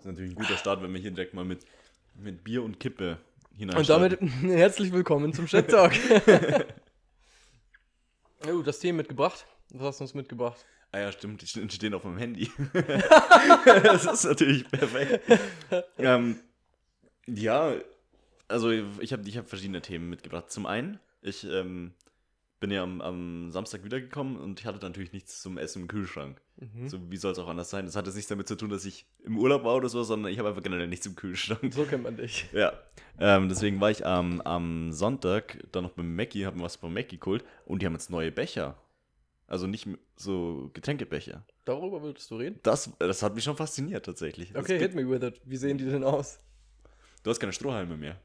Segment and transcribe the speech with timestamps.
[0.00, 1.66] ist natürlich ein guter Start, wenn wir hier direkt mal mit,
[2.14, 3.18] mit Bier und Kippe
[3.56, 3.76] hinein.
[3.76, 5.92] Und damit herzlich willkommen zum Chat Talk.
[8.48, 9.44] oh, das Thema mitgebracht.
[9.70, 10.64] Was hast du uns mitgebracht?
[10.92, 12.50] Ah ja, stimmt, die stehen auf meinem Handy.
[13.84, 15.20] das ist natürlich perfekt.
[15.98, 16.40] ähm,
[17.26, 17.74] ja,
[18.48, 20.50] also ich habe ich hab verschiedene Themen mitgebracht.
[20.50, 21.92] Zum einen, ich ähm,
[22.58, 26.40] bin ja am, am, Samstag wiedergekommen und ich hatte natürlich nichts zum Essen im Kühlschrank.
[26.60, 26.88] Mhm.
[26.88, 27.86] So wie soll es auch anders sein?
[27.86, 30.30] Das hat jetzt nichts damit zu tun, dass ich im Urlaub war oder so, sondern
[30.32, 31.72] ich habe einfach generell nichts im Kühlschrank.
[31.72, 32.46] So kennt man dich.
[32.52, 32.72] Ja.
[33.18, 36.92] Ähm, deswegen war ich am, am Sonntag dann noch beim Mackie, habe mir was von
[36.92, 38.76] Mackie geholt und die haben jetzt neue Becher.
[39.46, 41.44] Also nicht so Getränkebecher.
[41.64, 42.60] Darüber würdest du reden?
[42.62, 44.56] Das, das hat mich schon fasziniert tatsächlich.
[44.56, 45.40] Okay, hit me with it.
[45.44, 46.38] Wie sehen die denn aus?
[47.22, 48.16] Du hast keine Strohhalme mehr.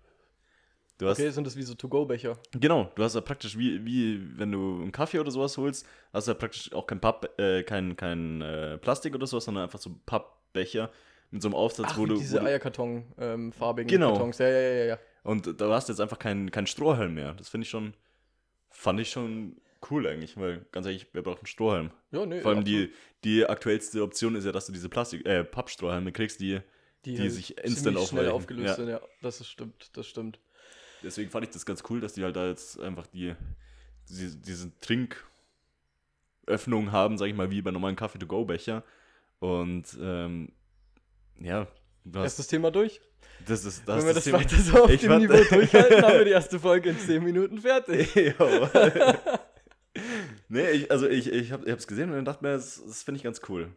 [0.98, 2.38] Du hast, okay, sind das wie so To-Go-Becher?
[2.54, 6.28] Genau, du hast ja praktisch wie, wie wenn du einen Kaffee oder sowas holst, hast
[6.28, 9.80] du ja praktisch auch kein, Papp, äh, kein, kein äh, Plastik oder sowas, sondern einfach
[9.80, 10.90] so Pappbecher
[11.32, 12.16] mit so einem Aufsatz, Ach, wo du.
[12.16, 14.14] Diese Eierkarton-farbigen ähm, genau.
[14.14, 14.38] Kartons.
[14.38, 15.00] Ja, ja, ja, ja.
[15.24, 17.34] Und da hast du jetzt einfach keinen kein Strohhalm mehr.
[17.34, 17.94] Das finde ich schon.
[18.70, 19.58] Fand ich schon
[19.90, 21.92] cool eigentlich, weil ganz ehrlich, wer braucht einen Strohhalm?
[22.12, 22.42] Ja, nee.
[22.42, 22.92] Vor allem die,
[23.24, 26.60] die aktuellste Option ist ja, dass du diese Plastik, äh, Pappstrohhalme kriegst, die,
[27.06, 28.76] die, die sich instant schnell aufgelöst ja.
[28.76, 28.90] sind.
[28.90, 30.40] Ja, das ist, stimmt, das stimmt.
[31.04, 33.36] Deswegen fand ich das ganz cool, dass die halt da jetzt einfach die,
[34.10, 38.84] die diese Trinköffnung haben, sag ich mal, wie bei normalen Kaffee-to-go-Becher.
[39.40, 40.50] Und ähm,
[41.40, 41.68] ja.
[42.14, 43.02] Hast, ist das Thema durch?
[43.46, 46.18] Das ist, das Wenn wir das das weiter so auf ich dem Niveau durchhalten, haben
[46.18, 48.16] wir die erste Folge in 10 Minuten fertig.
[50.48, 53.18] nee, ich, also ich, ich habe es gesehen und dann dachte mir, das, das finde
[53.18, 53.70] ich ganz cool.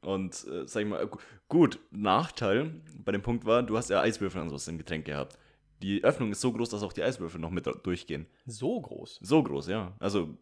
[0.00, 1.08] Und äh, sag ich mal,
[1.48, 5.38] gut, Nachteil bei dem Punkt war, du hast ja Eiswürfel und sowas im Getränk gehabt.
[5.82, 8.26] Die Öffnung ist so groß, dass auch die Eiswürfel noch mit durchgehen.
[8.46, 9.20] So groß?
[9.22, 9.94] So groß, ja.
[9.98, 10.36] Also,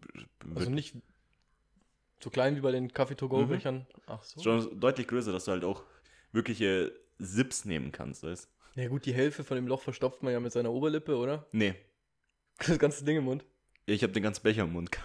[0.55, 0.97] also nicht
[2.21, 3.79] so klein wie bei den Kaffee-to-go-Bechern.
[3.79, 3.87] Mhm.
[4.07, 4.43] Ach so.
[4.43, 5.83] Schon deutlich größer, dass du halt auch
[6.33, 10.41] wirkliche Sips nehmen kannst, weißt Ja gut, die Hälfte von dem Loch verstopft man ja
[10.41, 11.47] mit seiner Oberlippe, oder?
[11.53, 11.75] Nee.
[12.59, 13.45] Das ganze Ding im Mund.
[13.85, 14.91] Ich habe den ganzen Becher im Mund.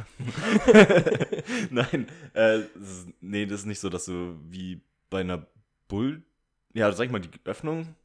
[1.72, 5.48] Nein, äh, das ist, nee, das ist nicht so, dass du wie bei einer
[5.88, 6.22] Bull.
[6.74, 7.96] Ja, sag ich mal, die Öffnung.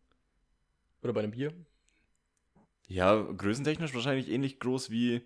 [1.02, 1.52] Oder bei einem Bier.
[2.86, 5.22] Ja, größentechnisch wahrscheinlich ähnlich groß wie,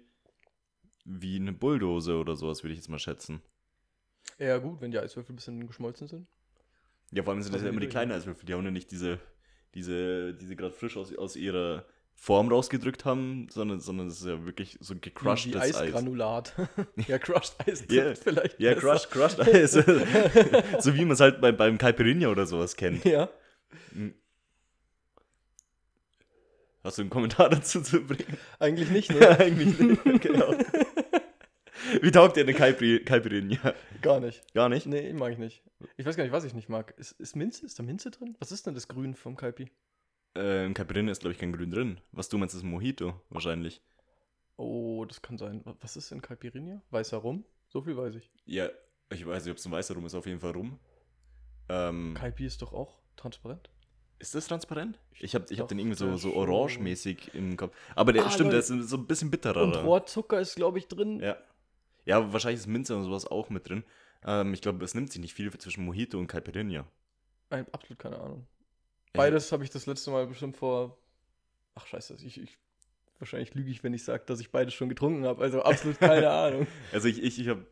[1.05, 3.43] wie eine Bulldose oder sowas, würde ich jetzt mal schätzen.
[4.39, 6.29] Ja, gut, wenn die Eiswürfel ein bisschen geschmolzen sind.
[7.11, 9.19] Ja, vor allem sind das ja immer die kleinen Eiswürfel, die haben ja nicht diese,
[9.75, 11.87] diese, diese gerade frisch aus, aus ihrer
[12.21, 15.77] Form rausgedrückt haben, sondern, sondern es ist ja wirklich so gecrushtes Eis.
[15.77, 16.53] Eisgranulat.
[17.09, 18.15] ja, crushed Eis yeah.
[18.17, 18.59] vielleicht.
[18.59, 19.73] Ja, crushed, crushed Eis.
[20.81, 23.05] so wie man es halt bei, beim Caipirinha oder sowas kennt.
[23.05, 23.31] Ja.
[26.89, 28.39] Hast du einen Kommentar dazu zu bringen?
[28.59, 29.29] Eigentlich nicht, ne?
[29.39, 30.55] Eigentlich nicht, genau.
[32.03, 33.75] Wie taugt dir eine Caipirinha?
[34.01, 34.43] Gar nicht.
[34.55, 34.87] Gar nicht?
[34.87, 35.63] Nee, mag ich nicht.
[35.99, 36.95] Ich weiß gar nicht, was ich nicht mag.
[36.97, 37.67] Ist, ist Minze?
[37.67, 38.37] Ist da Minze drin?
[38.39, 39.71] Was ist denn das Grün vom Caipi?
[40.35, 42.01] Äh, Im Caipirinha ist, glaube ich, kein Grün drin.
[42.13, 43.83] Was du meinst, ist ein Mojito, wahrscheinlich.
[44.57, 45.63] Oh, das kann sein.
[45.83, 46.81] Was ist in Caipirinha?
[46.89, 47.45] Weißer Rum?
[47.69, 48.31] So viel weiß ich.
[48.47, 48.71] Ja,
[49.11, 50.79] ich weiß nicht, ob es ein weißer Rum ist, auf jeden Fall Rum.
[51.69, 53.69] Ähm, Caipi ist doch auch transparent.
[54.19, 54.99] Ist das transparent?
[55.21, 57.75] Ich habe ich hab den irgendwie so, so orange-mäßig im Kopf.
[57.95, 59.63] Aber der ah, stimmt, der ist so ein bisschen bitterer.
[59.63, 61.21] Und Rohrzucker ist, glaube ich, drin.
[61.21, 61.37] Ja.
[62.05, 63.85] Ja, wahrscheinlich ist Minze und sowas auch mit drin.
[64.25, 66.87] Ähm, ich glaube, es nimmt sich nicht viel zwischen Mojito und Caipirinha.
[67.51, 68.47] Absolut keine Ahnung.
[69.13, 70.99] Beides habe ich das letzte Mal bestimmt vor.
[71.75, 72.59] Ach, scheiße, ich, ich
[73.19, 75.43] wahrscheinlich lüge ich, wenn ich sage, dass ich beides schon getrunken habe.
[75.43, 76.67] Also absolut keine Ahnung.
[76.93, 77.67] Also ich, ich, ich habe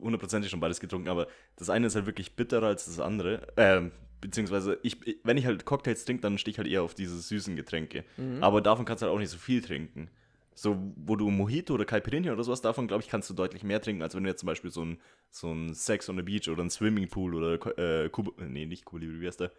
[0.00, 1.26] hundertprozentig schon beides getrunken, aber
[1.56, 3.46] das eine ist halt wirklich bitterer als das andere.
[3.56, 3.92] Ähm,
[4.26, 7.54] beziehungsweise, ich, wenn ich halt Cocktails trinke, dann stehe ich halt eher auf diese süßen
[7.54, 8.04] Getränke.
[8.16, 8.42] Mhm.
[8.42, 10.10] Aber davon kannst du halt auch nicht so viel trinken.
[10.54, 13.80] So, wo du Mojito oder Caipirinha oder sowas, davon, glaube ich, kannst du deutlich mehr
[13.80, 14.98] trinken, als wenn du jetzt zum Beispiel so ein,
[15.30, 19.02] so ein Sex on the Beach oder ein Swimmingpool oder, äh, Kuba, nee, nicht Kuba
[19.02, 19.52] wie heißt der?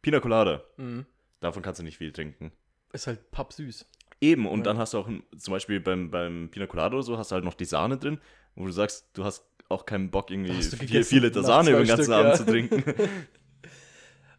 [0.00, 0.64] Pina Colada.
[0.78, 1.06] Mhm.
[1.40, 2.50] Davon kannst du nicht viel trinken.
[2.92, 3.86] Ist halt pappsüß.
[4.20, 4.64] Eben, und ja.
[4.64, 7.44] dann hast du auch zum Beispiel beim, beim Pina Colada oder so, hast du halt
[7.44, 8.18] noch die Sahne drin,
[8.56, 11.88] wo du sagst, du hast auch keinen Bock, irgendwie vier, vier Liter Sahne über den
[11.88, 12.36] ganzen Stück, Abend ja.
[12.36, 12.84] zu trinken.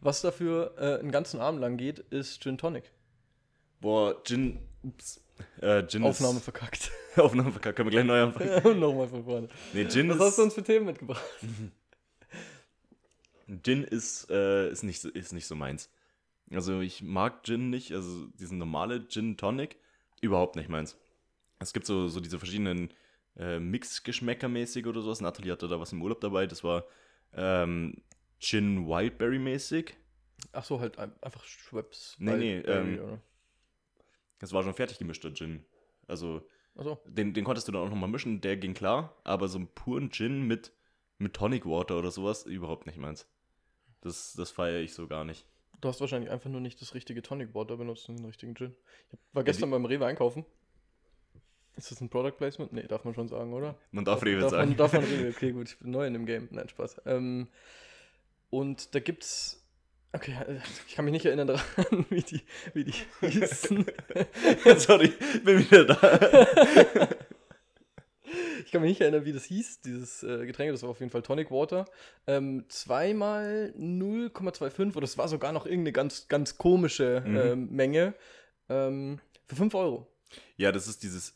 [0.04, 2.92] Was dafür äh, einen ganzen Abend lang geht, ist Gin Tonic.
[3.80, 4.60] Boah, Gin.
[4.84, 5.24] Ups.
[5.62, 6.92] Äh, Gin Aufnahme ist, verkackt.
[7.16, 7.78] Aufnahme verkackt.
[7.78, 8.80] Können wir gleich neu anfangen?
[8.82, 9.48] Nochmal von vorne.
[9.72, 11.24] Nee, Gin Was ist, hast du uns für Themen mitgebracht?
[13.64, 15.90] Gin ist, äh, ist, nicht so, ist nicht so meins.
[16.52, 19.78] Also ich mag Gin nicht, also diesen normale Gin Tonic,
[20.20, 20.98] überhaupt nicht meins.
[21.60, 22.90] Es gibt so, so diese verschiedenen
[23.38, 25.22] äh, Mix-Geschmäcker mäßig oder sowas.
[25.22, 26.84] Natalie hatte da was im Urlaub dabei, das war
[27.34, 28.04] ähm,
[28.44, 29.96] Gin Wildberry mäßig.
[30.52, 32.18] Ach so, halt einfach Schweppes.
[32.20, 33.20] Nee, nee, ähm,
[34.40, 35.64] das war schon fertig gemischter Gin.
[36.08, 36.46] Also,
[36.76, 37.00] so.
[37.06, 40.12] den, den konntest du dann auch nochmal mischen, der ging klar, aber so einen puren
[40.12, 40.74] Gin mit,
[41.18, 43.26] mit Tonic Water oder sowas, überhaupt nicht meins.
[44.02, 45.46] Das, das feiere ich so gar nicht.
[45.80, 48.76] Du hast wahrscheinlich einfach nur nicht das richtige Tonic Water benutzt und den richtigen Gin.
[49.12, 50.46] Ich war gestern ja, beim Rewe einkaufen.
[51.78, 52.74] Ist das ein Product Placement?
[52.74, 53.78] Nee, darf man schon sagen, oder?
[53.92, 54.70] Man darf Rewe darf sagen.
[54.70, 55.70] Man, darf man Rewe, okay, gut.
[55.70, 56.50] Ich bin neu in dem Game.
[56.52, 57.02] Nein, Spaß.
[57.06, 57.48] Ähm,
[58.54, 59.66] und da gibt's.
[60.12, 62.42] Okay, äh, ich kann mich nicht erinnern daran, wie die,
[62.74, 63.86] wie die hießen.
[64.78, 65.12] Sorry,
[65.44, 67.18] bin wieder da.
[68.64, 70.72] ich kann mich nicht erinnern, wie das hieß, dieses äh, Getränk.
[70.72, 71.86] Das war auf jeden Fall Tonic Water.
[72.28, 77.38] Ähm, zweimal 0,25 oder es war sogar noch irgendeine ganz, ganz komische mhm.
[77.38, 78.14] ähm, Menge.
[78.70, 80.08] Ähm, für 5 Euro.
[80.58, 81.34] Ja, das ist dieses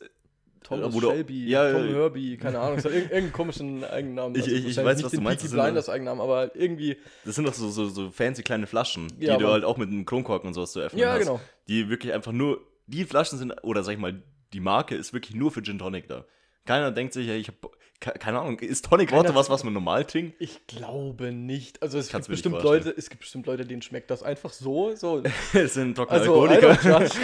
[0.62, 4.34] Thomas Oder, Shelby, ja, Tom Herbie, keine Ahnung, hat irgendeinen komischen Eigennamen.
[4.34, 5.42] Ich, also ich, ich weiß, was du meinst.
[5.42, 6.96] Peaky Blinders Eigennamen, aber irgendwie.
[7.24, 9.88] Das sind doch so, so, so fancy kleine Flaschen, ja, die du halt auch mit
[9.88, 11.18] einem Kronkorken und sowas zu öffnen ja, hast.
[11.20, 11.40] Ja, genau.
[11.68, 14.22] Die wirklich einfach nur, die Flaschen sind, oder sag ich mal,
[14.52, 16.24] die Marke ist wirklich nur für Gin Tonic da.
[16.64, 17.56] Keiner denkt sich, ja, ich habe
[18.00, 20.40] keine Ahnung, ist Tonic Water was, was man normal trinkt?
[20.40, 21.82] Ich glaube nicht.
[21.82, 24.94] Also es gibt bestimmt Leute, es gibt bestimmt Leute, denen schmeckt das einfach so.
[24.94, 25.22] so.
[25.52, 26.76] es sind trockene also, Alkoholiker.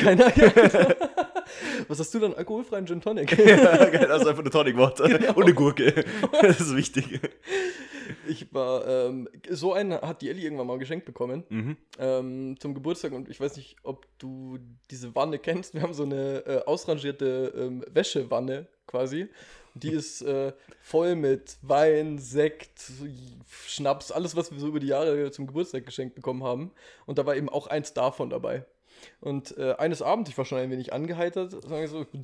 [0.03, 1.24] Keiner, ja, genau.
[1.88, 2.35] Was hast du dann?
[2.35, 3.37] Alkoholfreien Gin Tonic?
[3.38, 5.35] ja, genau, also einfach eine Tonic Water genau.
[5.35, 6.05] und eine Gurke.
[6.43, 7.20] Das ist wichtig.
[8.26, 11.76] Ich war, ähm, so einen hat die Ellie irgendwann mal geschenkt bekommen mhm.
[11.99, 14.58] ähm, zum Geburtstag und ich weiß nicht, ob du
[14.91, 15.75] diese Wanne kennst.
[15.75, 19.29] Wir haben so eine äh, ausrangierte ähm, Wäschewanne quasi.
[19.75, 22.93] Die ist äh, voll mit Wein, Sekt,
[23.67, 26.70] Schnaps, alles, was wir so über die Jahre zum Geburtstag geschenkt bekommen haben.
[27.06, 28.64] Und da war eben auch eins davon dabei.
[29.21, 32.23] Und äh, eines Abends, ich war schon ein wenig angeheitert, sagen wir so, ich bin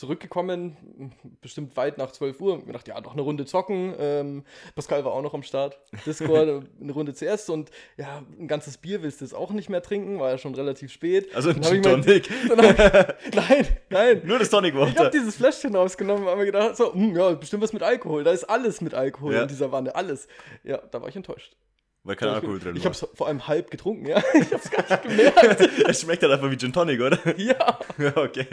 [0.00, 1.12] zurückgekommen,
[1.42, 3.94] bestimmt weit nach 12 Uhr, und gedacht, ja, doch eine Runde zocken.
[3.98, 5.78] Ähm, Pascal war auch noch am Start.
[6.06, 9.82] Discord, eine Runde zuerst und ja, ein ganzes Bier willst du jetzt auch nicht mehr
[9.82, 11.34] trinken, war ja schon relativ spät.
[11.34, 12.30] Also ein Gin Tonic?
[13.34, 14.22] nein, nein.
[14.24, 14.90] Nur das Tonic Water.
[14.90, 17.74] Ich habe dieses Fläschchen rausgenommen und habe mir gedacht, so, mh, hm, ja, bestimmt was
[17.74, 18.24] mit Alkohol.
[18.24, 19.42] Da ist alles mit Alkohol ja.
[19.42, 20.28] in dieser Wanne, alles.
[20.64, 21.54] Ja, da war ich enttäuscht.
[22.02, 24.22] Weil kein Alkohol drin Ich habe es vor allem halb getrunken, ja.
[24.34, 25.60] Ich habe es gar nicht gemerkt.
[25.88, 27.18] es schmeckt halt einfach wie Gin Tonic, oder?
[27.38, 27.78] Ja.
[27.98, 28.46] Ja, okay.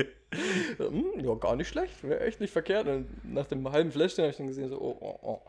[0.77, 2.03] Hm, ja, gar nicht schlecht.
[2.03, 2.88] Wäre echt nicht verkehrt.
[2.88, 5.41] Und nach dem halben Fläschchen habe ich dann gesehen, so, oh, oh, oh.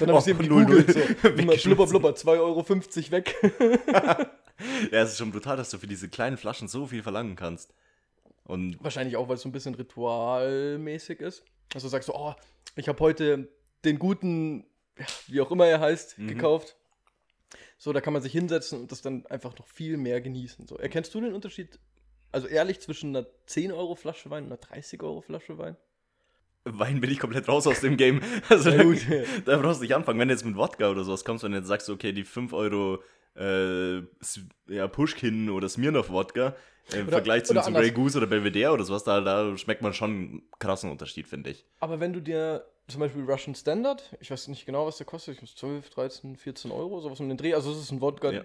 [0.00, 2.66] Dann habe ich oh, eben gegoogelt, so, blubber, blubber, 2,50 Euro
[3.12, 3.36] weg.
[4.90, 7.72] ja, es ist schon brutal, dass du für diese kleinen Flaschen so viel verlangen kannst.
[8.42, 11.44] Und Wahrscheinlich auch, weil es so ein bisschen ritualmäßig ist.
[11.74, 12.34] Also sagst du, oh,
[12.74, 13.48] ich habe heute
[13.84, 14.64] den guten,
[15.28, 16.28] wie auch immer er heißt, mhm.
[16.28, 16.76] gekauft
[17.78, 20.66] so, da kann man sich hinsetzen und das dann einfach noch viel mehr genießen.
[20.66, 21.78] So, erkennst du den Unterschied,
[22.32, 25.76] also ehrlich, zwischen einer 10 Euro Flasche Wein und einer 30 Euro Flasche Wein?
[26.64, 28.20] Wein bin ich komplett raus aus dem Game.
[28.48, 28.78] Also da,
[29.44, 30.18] da, brauchst du nicht anfangen.
[30.18, 33.02] Wenn du jetzt mit Wodka oder sowas kommst und jetzt sagst okay, die 5 Euro
[33.36, 33.98] äh,
[34.68, 36.56] ja, Pushkin oder Smirnoff Wodka
[36.92, 39.92] äh, im Vergleich zu, zu Grey Goose oder Belvedere oder sowas, da, da schmeckt man
[39.92, 41.66] schon einen krassen Unterschied, finde ich.
[41.80, 45.34] Aber wenn du dir zum Beispiel Russian Standard, ich weiß nicht genau, was der kostet,
[45.34, 47.54] ich muss 12, 13, 14 Euro, sowas um den Dreh.
[47.54, 48.44] Also es ist ein Wodka, ja.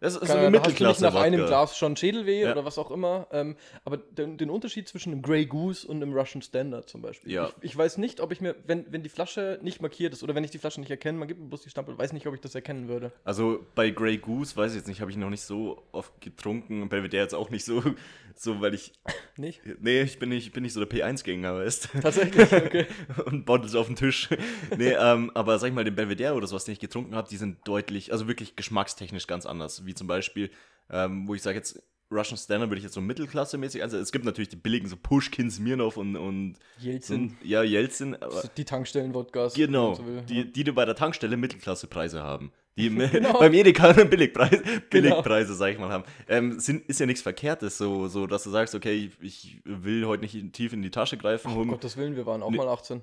[0.00, 1.02] Das ist Kann, eine Mittelklasse.
[1.02, 2.52] Nicht nach einem Glas schon Schädelweh ja.
[2.52, 3.26] oder was auch immer.
[3.32, 7.32] Ähm, aber den, den, Unterschied zwischen einem Grey Goose und einem Russian Standard zum Beispiel.
[7.32, 7.48] Ja.
[7.62, 10.34] Ich, ich, weiß nicht, ob ich mir, wenn, wenn die Flasche nicht markiert ist oder
[10.34, 12.34] wenn ich die Flasche nicht erkenne, man gibt mir bloß die Stempel, weiß nicht, ob
[12.34, 13.10] ich das erkennen würde.
[13.24, 16.88] Also bei Grey Goose weiß ich jetzt nicht, habe ich noch nicht so oft getrunken.
[16.90, 17.82] Belvedere jetzt auch nicht so,
[18.34, 18.92] so weil ich.
[19.38, 19.60] Nicht?
[19.80, 22.86] Nee, ich bin nicht, bin nicht so der P1-Gänger, weißt Tatsächlich, okay.
[23.26, 24.30] und Bottles auf dem Tisch.
[24.78, 27.36] nee, ähm, aber sag ich mal, den Belvedere oder sowas, den ich getrunken habe, die
[27.36, 29.84] sind deutlich, also wirklich geschmackstechnisch ganz anders.
[29.86, 30.50] Wie zum Beispiel
[30.90, 34.24] ähm, wo ich sage jetzt, Russian Standard würde ich jetzt so Mittelklasse-mäßig also Es gibt
[34.24, 37.36] natürlich die billigen, so Pushkin, Smirnov und, und Jelzin.
[37.42, 38.16] ja, Jelzin.
[38.56, 39.54] die Tankstellen-Wodkas.
[39.54, 42.52] Genau, so die, die du bei der Tankstelle Mittelklasse-Preise haben.
[42.76, 43.38] Die genau.
[43.38, 44.80] beim Edeka Billigpreis, genau.
[44.90, 45.58] Billigpreise, genau.
[45.58, 46.04] sag ich mal, haben.
[46.28, 50.22] Ähm, sind, ist ja nichts Verkehrtes, so, so dass du sagst, okay, ich, will heute
[50.22, 51.56] nicht tief in die Tasche greifen.
[51.56, 53.02] Um Gottes Willen, wir waren auch ne, mal 18.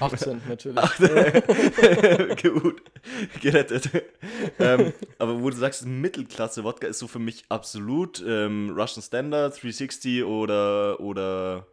[0.00, 0.78] 18, natürlich.
[0.78, 2.52] 18.
[2.52, 2.82] Gut,
[3.40, 3.90] gerettet.
[4.58, 10.24] ähm, aber wo du sagst, Mittelklasse-Wodka ist so für mich absolut ähm, Russian Standard, 360
[10.24, 11.66] oder, oder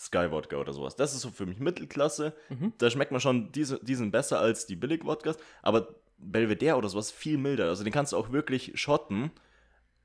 [0.00, 0.96] Sky Wodka oder sowas.
[0.96, 2.32] Das ist so für mich Mittelklasse.
[2.48, 2.72] Mhm.
[2.78, 5.88] Da schmeckt man schon, die, die sind besser als die Billig-Wodkas, aber
[6.20, 7.68] Belvedere oder sowas viel milder.
[7.68, 9.30] Also den kannst du auch wirklich schotten,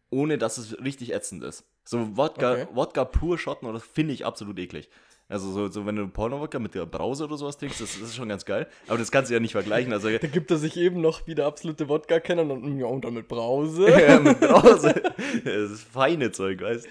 [0.10, 1.66] ohne dass es richtig ätzend ist.
[1.84, 2.68] So Wodka, okay.
[2.74, 4.90] Wodka pur schotten, oder finde ich absolut eklig.
[5.28, 8.16] Also so, so wenn du Porno-Wodka mit der Brause oder sowas trinkst, das, das, ist
[8.16, 8.68] schon ganz geil.
[8.88, 9.92] Aber das kannst du ja nicht vergleichen.
[9.92, 13.16] Also, da gibt er sich eben noch wie der absolute Wodka-Kenner und, ja, und dann
[13.16, 13.90] mit Brause.
[14.08, 14.94] ja, mit Brause.
[15.44, 16.90] das ist feine Zeug, weißt du.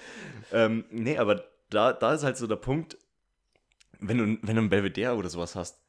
[0.51, 2.97] Ähm, nee, aber da, da ist halt so der Punkt,
[3.99, 5.79] wenn du, wenn du ein Belvedere oder sowas hast,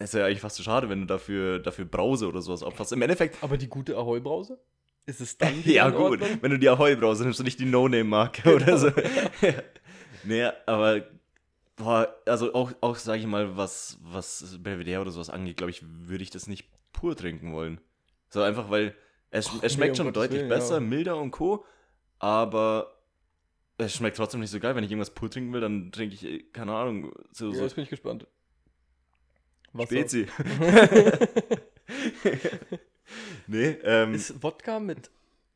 [0.00, 2.92] ist ja eigentlich fast zu schade, wenn du dafür, dafür Brause oder sowas opferst.
[2.92, 3.42] Im Endeffekt.
[3.42, 4.58] Aber die gute Ahoi-Brause?
[5.06, 5.62] Ist es dann?
[5.64, 6.20] ja, gut.
[6.40, 8.56] Wenn du die Ahoi-Brause nimmst du nicht die No-Name-Marke genau.
[8.56, 8.90] oder so.
[10.24, 11.02] nee, aber.
[11.76, 15.82] Boah, also auch, auch sage ich mal, was, was Belvedere oder sowas angeht, glaube ich,
[15.82, 17.80] würde ich das nicht pur trinken wollen.
[18.28, 18.94] So einfach, weil
[19.30, 20.80] es, Och, es nee, schmeckt um schon deutlich Willen, besser, ja.
[20.80, 21.64] milder und Co.
[22.18, 22.98] Aber
[23.78, 24.76] es schmeckt trotzdem nicht so geil.
[24.76, 27.62] Wenn ich irgendwas pur trinken will, dann trinke ich, äh, keine Ahnung, so, Ja, so
[27.62, 28.26] jetzt bin ich gespannt.
[29.72, 29.86] Wasser.
[29.86, 30.26] Spezi.
[33.46, 35.10] nee, ähm, Ist Wodka mit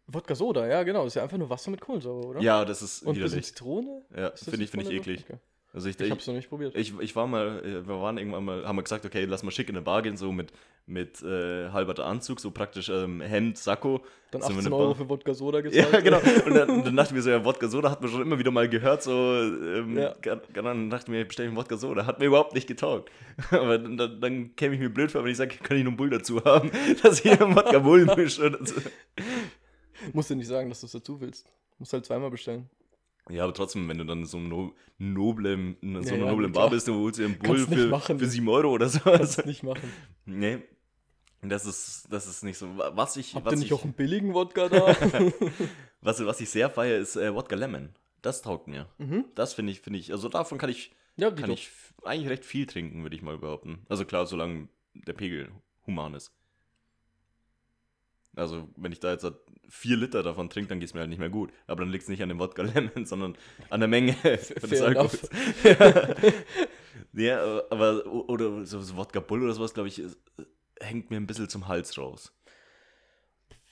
[0.07, 1.07] Wodka Soda, ja genau.
[1.07, 2.41] Ist ja einfach nur Wasser mit Kohlensäure, oder?
[2.41, 3.47] ja, das ist Und ein bisschen widerlich.
[3.47, 4.03] Zitrone?
[4.17, 5.25] Ja, finde ich, finde ich eklig.
[5.29, 5.39] Okay.
[5.75, 6.77] Also ich, Ich ich, hab's noch nicht probiert.
[6.77, 9.51] ich, ich war mal, äh, wir waren irgendwann mal, haben wir gesagt, okay, lass mal
[9.51, 10.53] schick in eine Bar gehen, so mit,
[10.87, 14.01] mit äh, halberter Anzug, so praktisch ähm, Hemd, Sakko.
[14.31, 16.05] Dann Sind wir 18 in eine Euro für Wodka Soda Ja, gezahlt.
[16.05, 16.19] genau.
[16.47, 18.69] Und dann, dann dachten wir so, ja, Wodka Soda hat man schon immer wieder mal
[18.69, 20.15] gehört, so, ähm, Ja.
[20.25, 20.37] ja.
[20.55, 22.07] dann dachten wir, bestell ich Wodka Soda.
[22.07, 23.11] Hat mir überhaupt nicht getaugt.
[23.51, 25.91] Aber dann, dann, dann käme ich mir blöd vor, wenn ich sage, kann ich noch
[25.91, 26.71] einen Bull dazu haben,
[27.03, 28.75] dass ich einen Wodka Bull mische so.
[30.13, 31.51] Musst du nicht sagen, dass du es dazu willst.
[31.79, 32.69] Musst halt zweimal bestellen.
[33.31, 36.65] Ja, aber trotzdem, wenn du dann so, no, noblem, in so Ja, noblen klar.
[36.67, 38.19] Bar bist, du holst dir einen Bull für, machen.
[38.19, 39.01] für 7 Euro oder so.
[39.01, 39.91] Kannst nicht machen.
[40.27, 40.59] Nee.
[41.43, 42.69] Das ist, das ist nicht so.
[42.77, 44.87] Was ich, Habt was ihr nicht ich, auch einen billigen Wodka da?
[46.01, 47.91] was, was ich sehr feiere, ist äh, Wodka Lemon.
[48.23, 48.89] Das taugt mir.
[48.99, 49.27] mhm.
[49.35, 51.55] Das finde ich, finde ich, also davon kann ich, Ja, kann doch.
[51.57, 51.71] ich
[52.03, 53.85] eigentlich recht viel trinken, würde ich mal behaupten.
[53.91, 55.51] Also klar, solange der Pegel
[55.87, 56.33] human ist.
[58.37, 59.37] Also, wenn ich da jetzt halt
[59.69, 61.51] vier Liter davon trinke, dann geht es mir halt nicht mehr gut.
[61.67, 62.63] Aber dann liegt es nicht an dem Wodka
[62.93, 63.37] Lemon, sondern
[63.71, 65.29] an der Menge des Alkohols.
[67.13, 70.19] ja, aber, oder so, so Wodka Bull oder sowas, glaube ich, ist,
[70.81, 72.33] hängt mir ein bisschen zum Hals raus.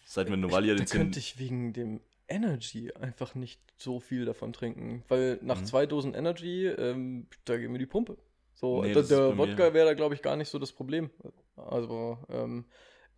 [0.04, 4.52] Seit wir Novalia da den könnte ich wegen dem Energy einfach nicht so viel davon
[4.52, 5.02] trinken.
[5.08, 5.64] Weil nach Mhm.
[5.66, 8.16] zwei Dosen Energy, ähm, da geht mir die Pumpe.
[8.54, 11.10] So, Nee, da, der mir- Wodka wäre da, glaube ich, gar nicht so das Problem.
[11.56, 12.66] Also, ähm,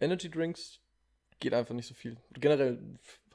[0.00, 0.80] Energy Drinks
[1.44, 2.16] geht einfach nicht so viel.
[2.32, 2.78] Generell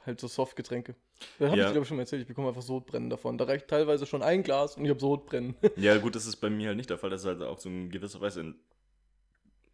[0.04, 0.94] halt so Softgetränke.
[1.38, 1.66] Da habe Ja.
[1.66, 3.38] ich, glaube ich, schon mal erzählt, ich bekomme einfach Sodbrennen davon.
[3.38, 5.54] Da reicht teilweise schon ein Glas und ich habe Sodbrennen.
[5.76, 7.10] Ja, gut, das ist bei mir halt nicht der Fall.
[7.10, 8.54] Das ist halt auch so in gewisser Weise ein,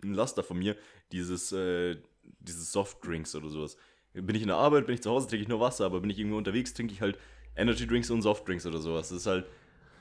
[0.05, 0.77] ein Laster von mir,
[1.13, 1.97] dieses, äh,
[2.41, 3.77] dieses Softdrinks oder sowas.
[4.13, 6.11] Bin ich in der Arbeit, bin ich zu Hause, trinke ich nur Wasser, aber bin
[6.11, 7.19] ich irgendwo unterwegs, trinke ich halt
[7.55, 9.09] Energy Drinks und Softdrinks oder sowas.
[9.11, 9.47] Das ist halt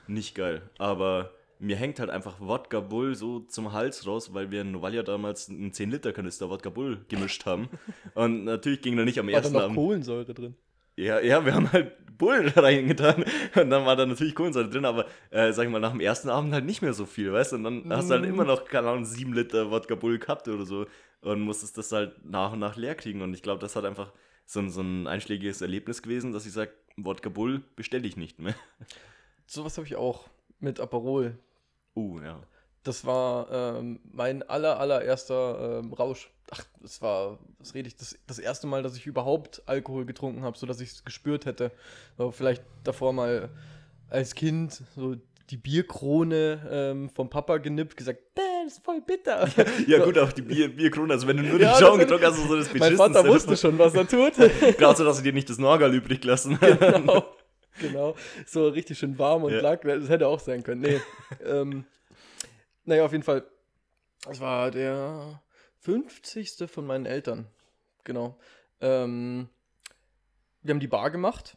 [0.08, 0.62] nicht geil.
[0.78, 5.02] Aber mir hängt halt einfach Wodka Bull so zum Hals raus, weil wir in Novalia
[5.02, 7.68] damals einen 10-Liter-Kanister Wodka Bull gemischt haben.
[8.14, 9.76] Und natürlich ging da nicht am War da ersten noch Abend.
[9.76, 10.54] Kohlensäure drin?
[10.96, 13.22] Ja, ja, wir haben halt Bullen da reingetan
[13.54, 16.30] und dann war da natürlich Kohlensäure drin, aber äh, sag ich mal, nach dem ersten
[16.30, 17.56] Abend halt nicht mehr so viel, weißt du?
[17.56, 18.30] Und dann hast du halt Mm.
[18.30, 20.86] immer noch, keine Ahnung, sieben Liter Wodka Bull gehabt oder so
[21.20, 23.20] und musstest das halt nach und nach leer kriegen.
[23.20, 24.10] Und ich glaube, das hat einfach
[24.46, 28.38] so, ein- so ein einschlägiges Erlebnis gewesen, dass ich sage, Wodka Bull bestelle ich nicht
[28.38, 28.54] mehr.
[29.46, 30.28] Sowas habe ich auch
[30.60, 31.36] mit Aperol.
[31.96, 32.38] Uh, ja.
[32.82, 36.30] Das war ähm, mein aller, allererster ähm, Rausch.
[36.52, 40.42] Ach, das war, was rede ich, das, das erste Mal, dass ich überhaupt Alkohol getrunken
[40.42, 41.72] habe, sodass ich es gespürt hätte.
[42.16, 43.50] So, vielleicht davor mal
[44.08, 45.16] als Kind so
[45.50, 49.48] die Bierkrone ähm, vom Papa genippt, gesagt, "Bäh, das ist voll bitter.
[49.86, 52.38] Ja, gut, auch die Bier, Bierkrone, also wenn du nur Ja, den Schaum getrunken hast,
[52.38, 54.34] ist so das mein Vater wusste schon, was er tut.
[54.78, 56.58] Gerade so, dass sie dir nicht das Norgal übrig lassen.
[56.60, 57.24] genau,
[57.80, 58.14] genau.
[58.46, 59.60] So richtig schön warm und Ja.
[59.60, 59.80] lag.
[59.82, 60.82] Das hätte auch sein können.
[60.82, 61.00] Nee.
[61.44, 61.84] ähm,
[62.84, 63.44] naja, auf jeden Fall.
[64.24, 65.42] Das war der
[65.80, 66.68] 50.
[66.68, 67.46] von meinen Eltern.
[68.04, 68.38] Genau.
[68.80, 69.48] Ähm,
[70.62, 71.56] wir haben die Bar gemacht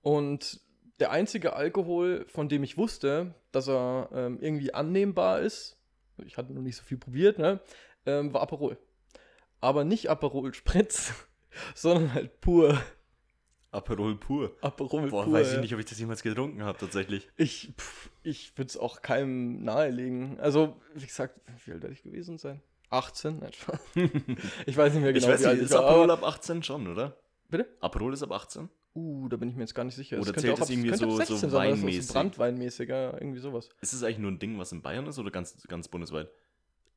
[0.00, 0.60] und
[1.00, 5.76] der einzige Alkohol, von dem ich wusste, dass er ähm, irgendwie annehmbar ist,
[6.24, 7.60] ich hatte noch nicht so viel probiert, ne,
[8.06, 8.78] ähm, war Aperol.
[9.60, 11.12] Aber nicht Aperol Spritz,
[11.74, 12.80] sondern halt pur
[13.74, 14.56] Aperol pur.
[14.60, 15.32] Aperol Boah, pur.
[15.32, 17.28] weiß ich nicht, ob ich das jemals getrunken habe, tatsächlich.
[17.36, 20.38] Ich, pff, ich würde es auch keinem nahelegen.
[20.40, 22.62] Also, wie gesagt, wie alt werde ich gewesen sein?
[22.90, 23.38] 18?
[23.40, 23.80] Nein, Spaß.
[24.66, 25.76] ich weiß nicht mehr genau, ich weiß wie alt nicht, ich ist.
[25.76, 27.16] Aperol ab 18 schon, oder?
[27.48, 27.66] Bitte?
[27.80, 28.68] Aperol ist ab 18?
[28.96, 30.16] Uh, da bin ich mir jetzt gar nicht sicher.
[30.18, 32.12] Oder könnte zählt es irgendwie so- so 16 sein, das ist weinmäßig?
[32.12, 33.68] Brandweinmäßig, ja, irgendwie sowas.
[33.80, 36.30] Ist es eigentlich nur ein Ding, was in Bayern ist oder ganz, ganz bundesweit?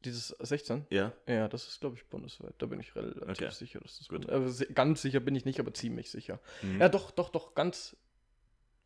[0.05, 0.85] Dieses 16?
[0.89, 1.11] Ja.
[1.27, 2.53] Ja, das ist, glaube ich, bundesweit.
[2.59, 3.49] Da bin ich relativ Okay.
[3.51, 4.21] sicher, dass das Gut.
[4.21, 4.29] gut.
[4.29, 6.39] Also, se- ganz sicher bin ich nicht, aber ziemlich sicher.
[6.61, 6.79] Mhm.
[6.79, 7.95] Ja, doch, doch, doch, ganz,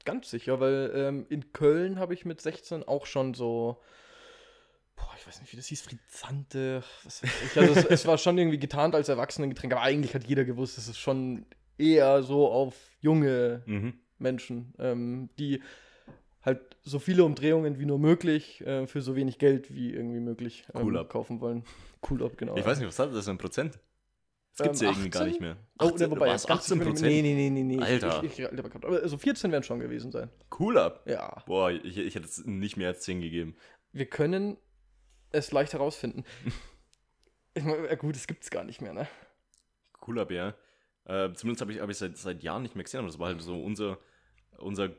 [0.06, 3.82] ganz sicher, weil ähm, in Köln habe ich mit 16 auch schon so,
[4.96, 7.58] boah, ich weiß nicht, wie das hieß, Frizzante, was weiß ich.
[7.60, 10.88] Also es, es war schon irgendwie getarnt als Erwachsenengetränk, aber eigentlich hat jeder gewusst, es
[10.88, 11.46] ist schon
[11.78, 14.00] eher so auf junge Mhm.
[14.18, 15.62] Menschen, ähm, die
[16.84, 20.82] so viele Umdrehungen wie nur möglich äh, für so wenig Geld wie irgendwie möglich ähm,
[20.86, 21.64] Cool kaufen wollen.
[22.10, 22.56] Cool ab, genau.
[22.58, 23.80] Ich weiß nicht, was hat das ein Prozent?
[24.58, 25.32] Das gibt es Ähm, ja irgendwie gar 18?
[25.32, 25.58] nicht mehr.
[25.80, 27.12] Oh, 18, ne, wobei, war's ganz 18 sicher bin ich- Prozent?
[27.14, 27.82] Nee, nee, nee, nee, nee.
[27.84, 28.24] Alter.
[28.24, 30.30] Ich, ich, ich, aber also 14 werden schon gewesen sein.
[30.60, 31.04] Cool ab.
[31.08, 31.44] Ja.
[31.46, 33.56] Boah, ich, ich hätte es nicht mehr als 10 gegeben.
[33.94, 34.58] Wir können
[35.30, 36.24] es leicht herausfinden.
[37.54, 39.08] ich meine, gut, es gibt es gar nicht mehr, ne?
[40.08, 40.56] Cool ab, ja.
[41.06, 43.28] Äh, zumindest habe ich, hab ich seit, seit Jahren nicht mehr gesehen, aber das war
[43.28, 44.00] halt so unser.
[44.58, 44.90] unser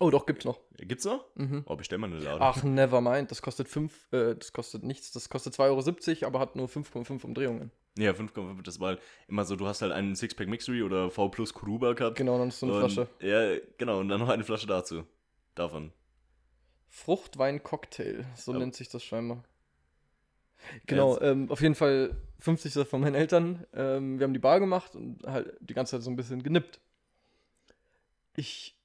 [0.00, 0.58] Oh, doch, gibt's noch.
[0.76, 1.24] gibt's noch?
[1.36, 1.62] Mhm.
[1.66, 2.42] Oh, bestell mal eine Laden.
[2.42, 3.30] Ach, never mind.
[3.30, 5.12] Das kostet 5, äh, das kostet nichts.
[5.12, 7.70] Das kostet 2,70 Euro, aber hat nur 5,5 Umdrehungen.
[7.96, 11.28] Ja, 5,5, das war halt immer so, du hast halt einen Sixpack Mixery oder V
[11.28, 12.16] plus Kuruba gehabt.
[12.16, 13.08] Genau, dann hast du eine und, Flasche.
[13.20, 15.04] Ja, genau, und dann noch eine Flasche dazu.
[15.54, 15.92] Davon.
[16.88, 18.58] Fruchtwein-Cocktail, so Ja.
[18.58, 19.44] nennt sich das scheinbar.
[20.86, 22.84] Genau, Jetzt- ähm, auf jeden Fall 50.
[22.88, 23.64] von meinen Eltern.
[23.74, 26.80] Ähm, wir haben die Bar gemacht und halt die ganze Zeit so ein bisschen genippt.
[28.36, 28.76] Ich.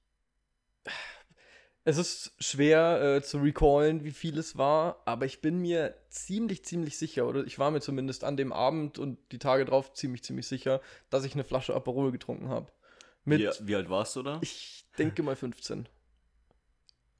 [1.85, 6.63] Es ist schwer äh, zu recallen, wie viel es war, aber ich bin mir ziemlich,
[6.65, 10.23] ziemlich sicher, oder ich war mir zumindest an dem Abend und die Tage drauf ziemlich,
[10.23, 12.67] ziemlich sicher, dass ich eine Flasche Aperol getrunken habe.
[13.23, 14.39] Mit, Wie, wie alt warst du da?
[14.41, 15.87] ich denke mal 15.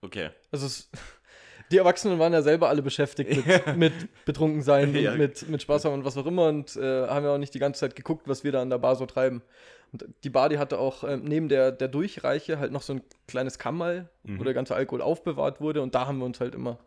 [0.01, 0.29] Okay.
[0.51, 0.89] Also es,
[1.71, 3.73] die Erwachsenen waren ja selber alle beschäftigt mit, Ja.
[3.75, 5.13] mit betrunken sein Ja.
[5.13, 7.53] und mit, mit Spaß haben und was auch immer und äh, haben ja auch nicht
[7.53, 9.41] die ganze Zeit geguckt, was wir da an der Bar so treiben.
[9.91, 13.01] Und die Bar, die hatte auch ähm, neben der, der Durchreiche halt noch so ein
[13.27, 14.39] kleines Kammerl, Mhm.
[14.39, 16.77] wo der ganze Alkohol aufbewahrt wurde und da haben wir uns halt immer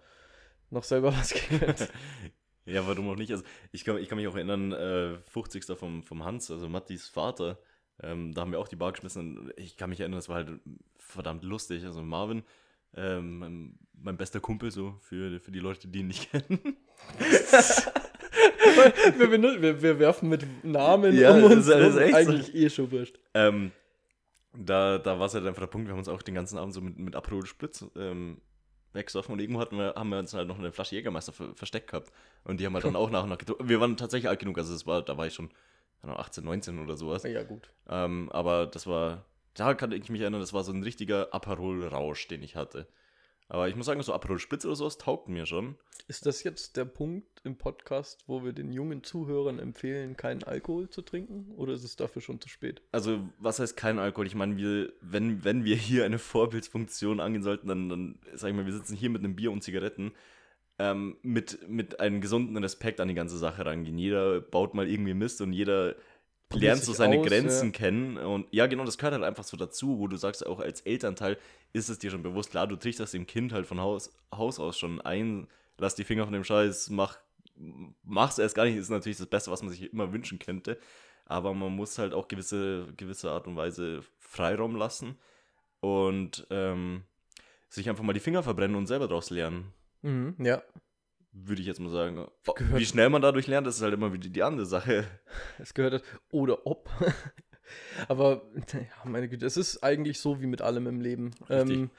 [0.71, 1.89] noch selber was gegönnt.
[2.65, 3.33] Ja, warum auch nicht?
[3.33, 3.43] Also
[3.73, 5.65] ich kann, ich kann mich auch erinnern, äh, 50.
[5.77, 7.59] vom, vom Hans, also Mattis Vater,
[8.01, 9.37] ähm, da haben wir auch die Bar geschmissen.
[9.37, 10.61] Und ich kann mich erinnern, das war halt
[10.97, 11.85] verdammt lustig.
[11.85, 12.45] Also Marvin,
[12.95, 16.77] ähm, mein, mein bester Kumpel, so für, für die Leute, die ihn nicht kennen.
[19.19, 22.03] wir, wir, wir werfen mit Namen Ja, um das uns ist- das ist rum.
[22.03, 22.19] echt so.
[22.33, 23.19] eigentlich eh schon wurscht.
[23.35, 23.73] Ähm,
[24.55, 26.75] da da war es halt einfach der Punkt, wir haben uns auch den ganzen Abend
[26.75, 28.39] so mit, mit Aperol Spritz ähm,
[28.93, 31.91] weggesoffen und irgendwo hatten wir, haben wir uns halt noch eine Flasche Jägermeister ver versteckt
[31.91, 32.13] gehabt.
[32.45, 33.69] Und die haben halt dann auch nach und nach getrunken.
[33.69, 35.49] Wir waren tatsächlich alt genug, also es war, da war ich schon
[36.03, 37.23] keine Ahnung, 18, 19 oder sowas.
[37.23, 37.71] Ja, gut.
[37.89, 39.25] Ähm, aber das war,
[39.55, 42.87] da kann ich mich erinnern, das war so ein richtiger Aperol-Rausch, den ich hatte.
[43.53, 45.77] Aber ich muss sagen, so Aperol Spritz oder sowas taugt mir schon.
[46.09, 50.89] Ist das jetzt der Punkt im Podcast, wo wir den jungen Zuhörern empfehlen, keinen Alkohol
[50.89, 51.53] zu trinken?
[51.57, 52.81] Oder ist es dafür schon zu spät?
[52.93, 54.27] Also, was heißt kein Alkohol?
[54.27, 58.57] Ich meine, wir, wenn, wenn wir hier eine Vorbildsfunktion angehen sollten, dann, dann sag ich
[58.57, 60.13] mal, wir sitzen hier mit einem Bier und Zigaretten,
[60.79, 63.99] ähm, mit, mit einem gesunden Respekt an die ganze Sache rangehen.
[63.99, 65.95] Jeder baut mal irgendwie Mist und jeder
[66.53, 67.73] Sich so seine aus, Grenzen ja.
[67.73, 68.17] kennen.
[68.19, 71.39] Und ja, genau, das gehört halt einfach so dazu, wo du sagst, auch als Elternteil
[71.73, 74.79] ist es dir schon bewusst, klar, du trichterst dem Kind halt von Haus, Haus aus
[74.79, 77.19] schon ein, lass die Finger von dem Scheiß, mach,
[78.03, 80.79] mach's erst gar nicht, ist natürlich das Beste, was man sich immer wünschen könnte.
[81.27, 85.19] Aber man muss halt auch gewisse, gewisse Art und Weise Freiraum lassen
[85.81, 87.03] und ähm,
[87.69, 90.63] sich einfach mal die Finger verbrennen und selber daraus lernen Mhm, ja,
[91.33, 92.27] würde ich jetzt mal sagen.
[92.57, 95.05] Gehört- Wie schnell man dadurch lernt, das ist halt immer wieder die andere Sache.
[95.59, 95.95] es gehört.
[95.95, 96.89] das- Oder ob.
[98.09, 98.43] Aber,
[98.73, 101.31] ja, meine Güte, es ist eigentlich so wie mit allem im Leben.
[101.49, 101.91] Ähm,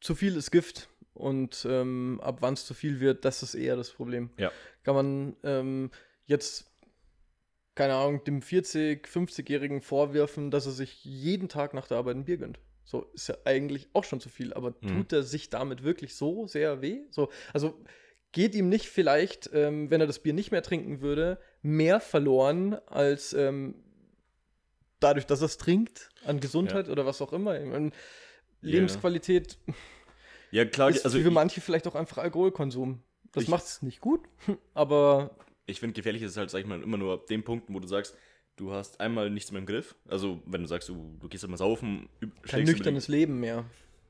[0.00, 0.88] zu viel ist Gift.
[1.14, 4.30] Und ähm, ab wann es zu viel wird, das ist eher das Problem.
[4.38, 4.50] Ja.
[4.84, 5.90] Kann man ähm,
[6.26, 6.70] jetzt,
[7.74, 12.24] keine Ahnung, dem 40-, 50-Jährigen vorwerfen, dass er sich jeden Tag nach der Arbeit ein
[12.24, 12.60] Bier gönnt.
[12.84, 14.88] So ist ja eigentlich auch schon zu viel, aber Mhm.
[14.88, 17.00] tut er sich damit wirklich so sehr weh?
[17.10, 17.78] So, also
[18.32, 22.74] geht ihm nicht vielleicht, ähm, wenn er das Bier nicht mehr trinken würde, mehr verloren
[22.86, 23.74] als ähm,
[25.00, 27.58] dadurch, dass er es trinkt, an Gesundheit oder was auch immer.
[27.58, 28.72] Ich meine, Ja.
[28.72, 29.58] Lebensqualität
[30.52, 33.02] Ja, klar, ist also für ich, manche vielleicht auch einfach Alkoholkonsum.
[33.32, 34.20] Das macht es nicht gut,
[34.74, 37.66] aber ich finde, gefährlich ist es halt, sag ich mal, immer nur ab dem Punkt,
[37.68, 38.16] wo du sagst,
[38.56, 39.94] du hast einmal nichts mehr im Griff.
[40.08, 43.64] Also, wenn du sagst, du, du gehst immer saufen, üb- kein nüchternes Leben mehr.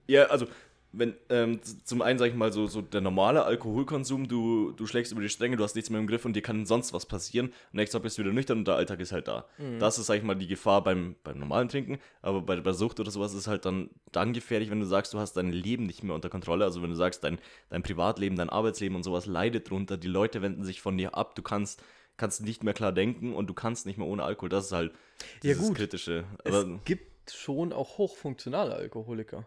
[0.07, 0.47] Ja, also,
[0.93, 5.13] wenn, ähm, zum einen, sag ich mal, so, so der normale Alkoholkonsum, du, du schlägst
[5.13, 7.47] über die Stränge, du hast nichts mehr im Griff und dir kann sonst was passieren.
[7.49, 9.47] Und nächstes Mal bist du wieder nüchtern und der Alltag ist halt da.
[9.79, 11.99] Das ist, sag ich mal, die Gefahr beim, beim normalen Trinken.
[12.23, 15.19] Aber bei, bei Sucht oder sowas ist halt dann, dann gefährlich, wenn du sagst, du
[15.19, 16.65] hast dein Leben nicht mehr unter Kontrolle.
[16.65, 20.43] Also, wenn du sagst, dein, dein Privatleben, dein Arbeitsleben und sowas leidet drunter, die Leute
[20.43, 21.83] wenden sich von dir ab, du kannst,
[22.17, 24.49] kannst nicht mehr klar denken und du kannst nicht mehr ohne Alkohol.
[24.49, 25.77] Das ist halt Ja, dieses gut.
[25.77, 26.25] Kritische.
[26.45, 29.47] Es Aber, gibt schon auch hochfunktionale Alkoholiker,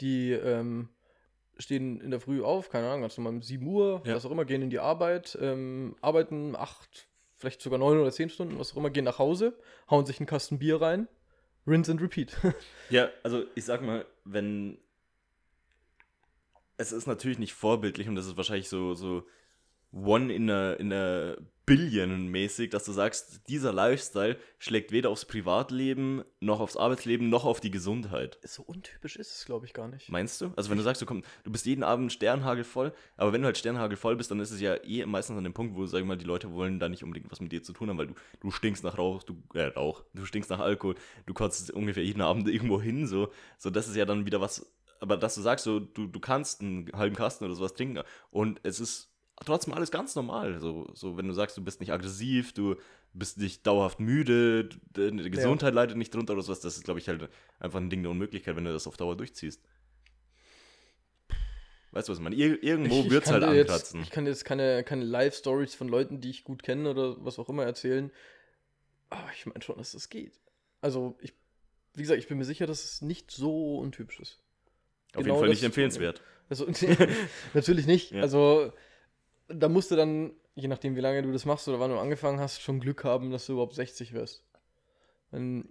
[0.00, 0.88] die ähm,
[1.58, 4.14] stehen in der Früh auf, keine Ahnung, ganz normal um 7 Uhr, Ja.
[4.14, 8.28] was auch immer, gehen in die Arbeit, ähm, arbeiten acht, vielleicht sogar neun oder zehn
[8.30, 9.56] Stunden, was auch immer, gehen nach Hause,
[9.90, 11.08] hauen sich einen Kasten Bier rein,
[11.66, 12.36] rinse and repeat.
[12.90, 14.78] Ja, also ich sag mal, wenn.
[16.78, 19.24] Es ist natürlich nicht vorbildlich und das ist wahrscheinlich so, so
[19.92, 25.24] one in a, in a billion mäßig, dass du sagst, dieser Lifestyle schlägt weder aufs
[25.24, 28.38] Privatleben, noch aufs Arbeitsleben, noch auf die Gesundheit.
[28.44, 30.08] so untypisch ist es, glaube ich, gar nicht.
[30.08, 30.52] Meinst du?
[30.56, 33.58] Also wenn du sagst, du, komm, du bist jeden Abend sternhagelvoll, aber wenn du halt
[33.58, 36.16] sternhagelvoll bist, dann ist es ja eh meistens an dem Punkt, wo, sag ich mal,
[36.16, 38.50] die Leute wollen da nicht unbedingt was mit dir zu tun haben, weil du, du
[38.52, 40.94] stinkst nach Rauch, du, äh, Rauch, du stinkst nach Alkohol,
[41.26, 43.28] du kotzt ungefähr jeden Abend irgendwo hin, so.
[43.58, 46.60] So, das ist ja dann wieder was, aber dass du sagst, so, du, du kannst
[46.60, 50.58] einen halben Kasten oder sowas trinken und es ist trotzdem alles ganz normal.
[50.60, 52.76] So, so wenn du sagst, du bist nicht aggressiv, du
[53.12, 57.08] bist nicht dauerhaft müde, deine Gesundheit leidet nicht drunter oder sowas, das ist, glaube ich,
[57.08, 57.28] halt
[57.60, 59.62] einfach ein Ding der Unmöglichkeit, wenn du das auf Dauer durchziehst.
[61.92, 62.36] Weißt du, was ich meine?
[62.36, 64.02] Ir irgendwo wird es halt jetzt- ankratzen.
[64.02, 67.48] Ich kann jetzt keine, keine Live-Stories von Leuten, die ich gut kenne oder was auch
[67.48, 68.10] immer erzählen.
[69.08, 70.38] Aber ich meine schon, dass das geht.
[70.82, 71.32] Also, ich,
[71.94, 74.42] wie gesagt, ich bin mir sicher, dass es nicht so untypisch ist.
[75.14, 76.20] Auf genau jeden Fall nicht empfehlenswert.
[76.50, 76.66] Also,
[77.54, 78.10] natürlich nicht.
[78.10, 78.22] Ja.
[78.22, 78.72] Also,
[79.48, 82.40] da musst du dann, je nachdem, wie lange du das machst oder wann du angefangen
[82.40, 84.44] hast, schon Glück haben, dass du überhaupt 60 wirst.
[85.30, 85.68] Wenn,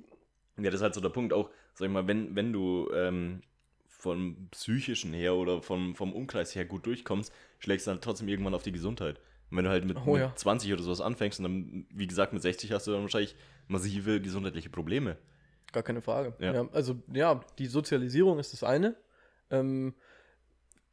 [0.57, 3.41] Ja, das ist halt so der Punkt auch, sag ich mal, wenn, wenn du ähm,
[3.87, 8.53] vom psychischen her oder vom, vom Umkreis her gut durchkommst, schlägst du dann trotzdem irgendwann
[8.53, 9.19] auf die Gesundheit.
[9.49, 10.35] Und wenn du halt mit, Oh mit ja.
[10.35, 13.35] 20 oder sowas anfängst und dann, wie gesagt, mit 60 hast du dann wahrscheinlich
[13.67, 15.17] massive gesundheitliche Probleme.
[15.71, 16.33] Gar keine Frage.
[16.39, 16.53] Ja.
[16.53, 16.69] Ja.
[16.71, 18.95] also, ja, die Sozialisierung ist das eine.
[19.49, 19.93] Ähm,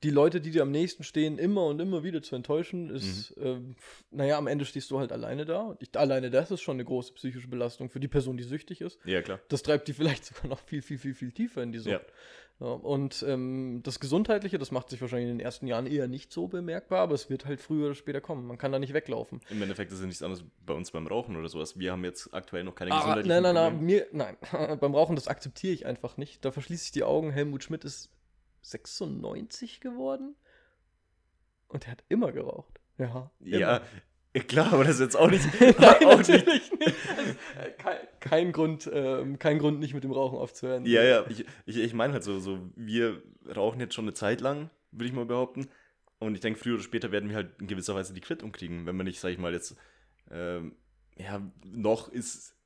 [0.02, 3.42] die Leute, die dir am nächsten stehen, immer und immer wieder zu enttäuschen, ist, Mhm.
[3.46, 3.76] ähm,
[4.10, 5.60] naja, am Ende stehst du halt alleine da.
[5.60, 8.80] Und ich, alleine das ist schon eine große psychische Belastung für die Person, die süchtig
[8.80, 8.98] ist.
[9.04, 9.40] Ja, klar.
[9.48, 11.92] Das treibt die vielleicht sogar noch viel, viel, viel, viel tiefer in die Sucht.
[11.92, 12.00] Ja.
[12.60, 16.30] Ja, und ähm, das Gesundheitliche, das macht sich wahrscheinlich in den ersten Jahren eher nicht
[16.32, 18.46] so bemerkbar, aber es wird halt früher oder später kommen.
[18.46, 19.40] Man kann da nicht weglaufen.
[19.50, 21.76] Im Endeffekt ist es nichts anderes bei uns beim Rauchen oder sowas.
[21.78, 24.36] Wir haben jetzt aktuell noch keine Ah, gesundheitlichen nein, nein, nein, mir, nein.
[24.80, 26.44] Beim Rauchen, das akzeptiere ich einfach nicht.
[26.44, 27.30] Da verschließe ich die Augen.
[27.32, 28.10] Helmut Schmidt ist
[28.62, 30.36] 96 geworden
[31.68, 32.80] und er hat immer geraucht.
[32.98, 33.30] Ja.
[34.34, 35.44] Ja, klar, aber das ist jetzt auch nicht.
[35.60, 36.96] Nein, auch nicht natürlich nicht.
[37.16, 40.86] Also, äh, kein, kein, Grund, ähm, kein Grund, nicht mit dem Rauchen aufzuhören.
[40.86, 43.22] Ja, ja, ich, ich, ich meine halt so, so, wir
[43.54, 45.68] rauchen jetzt schon eine Zeit lang, würde ich mal behaupten.
[46.18, 48.86] Und ich denke, früher oder später werden wir halt in gewisser Weise die Quittung kriegen,
[48.86, 49.76] wenn wir nicht, sag ich mal, jetzt,
[50.30, 50.76] ähm,
[51.16, 52.56] ja, noch ist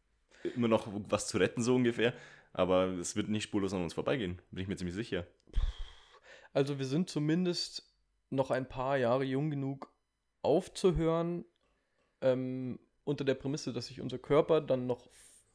[0.55, 2.13] immer noch was zu retten, so ungefähr.
[2.53, 5.27] Aber es wird nicht spurlos an uns vorbeigehen, bin ich mir ziemlich sicher.
[6.57, 7.87] Also wir sind zumindest
[8.31, 9.93] noch ein paar Jahre jung genug
[10.41, 11.45] aufzuhören,
[12.23, 15.07] ähm, unter der Prämisse, dass sich unser Körper dann noch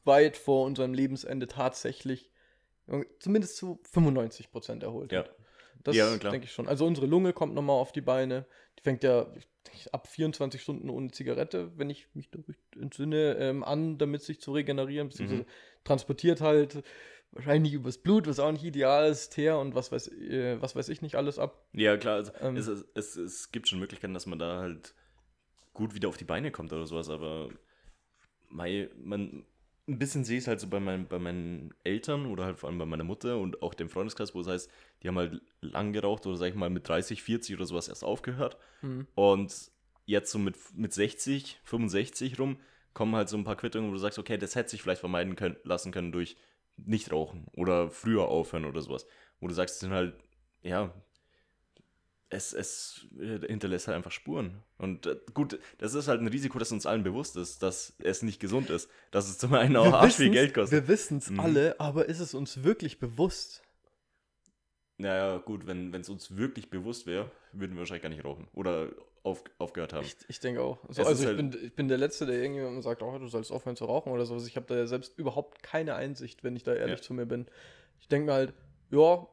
[0.04, 2.30] weit vor unserem Lebensende tatsächlich
[2.86, 5.10] äh, zumindest zu 95 Prozent erholt.
[5.10, 5.24] Ja.
[5.24, 5.34] hat.
[5.82, 6.68] Das Ja, denke ich schon.
[6.68, 8.46] Also unsere Lunge kommt nochmal auf die Beine.
[8.78, 9.26] Die fängt ja
[9.90, 12.30] ab 24 Stunden ohne Zigarette, wenn ich mich
[12.80, 15.46] entsinne, ähm, an, damit sich zu regenerieren, beziehungsweise Mhm.
[15.82, 16.84] transportiert halt
[17.32, 20.88] wahrscheinlich übers Blut, was auch nicht ideal ist, Teer und was weiß, äh, was weiß
[20.88, 21.66] ich nicht alles ab.
[21.72, 22.56] Ja, klar, also Ähm.
[22.56, 24.94] es, es, es, gibt schon Möglichkeiten, dass man da halt
[25.72, 27.48] gut wieder auf die Beine kommt oder sowas, aber
[28.48, 29.44] mei, man,
[29.88, 32.68] ein bisschen sehe ich es halt so bei, mein, bei meinen Eltern oder halt vor
[32.68, 34.70] allem bei meiner Mutter und auch dem Freundeskreis, wo es heißt,
[35.02, 38.04] die haben halt lang geraucht oder sag ich mal mit 30, 40 oder sowas erst
[38.04, 39.06] aufgehört Mhm.
[39.14, 39.70] und
[40.04, 42.58] jetzt so mit, mit 60, 65 rum
[42.94, 45.34] kommen halt so ein paar Quittungen, wo du sagst, okay, das hätte sich vielleicht vermeiden
[45.36, 46.36] können, lassen können durch
[46.76, 49.06] Nichtrauchen oder früher aufhören oder sowas.
[49.40, 50.14] Wo du sagst, es sind halt,
[50.62, 50.92] ja,
[52.28, 54.62] es, es hinterlässt halt einfach Spuren.
[54.78, 58.22] Und äh, gut, das ist halt ein Risiko, das uns allen bewusst ist, dass es
[58.22, 58.88] nicht gesund ist.
[59.10, 60.82] Dass es zum einen auch arsch viel Geld kostet.
[60.82, 61.40] Wir wissen es Mhm.
[61.40, 63.62] alle, aber ist es uns wirklich bewusst?
[64.96, 68.48] Naja, gut, wenn es uns wirklich bewusst wäre, würden wir wahrscheinlich gar nicht rauchen.
[68.52, 68.88] Oder
[69.24, 70.04] auf, aufgehört haben.
[70.04, 70.78] Ich, ich denke auch.
[70.88, 73.52] So, also ich, halt- bin, ich bin der Letzte, der irgendjemandem sagt, oh, du sollst
[73.52, 74.46] aufhören zu rauchen oder sowas.
[74.46, 77.02] Ich habe da ja selbst überhaupt keine Einsicht, wenn ich da ehrlich Ja.
[77.04, 77.46] zu mir bin.
[78.00, 78.54] Ich denke mir halt,
[78.90, 79.26] ja,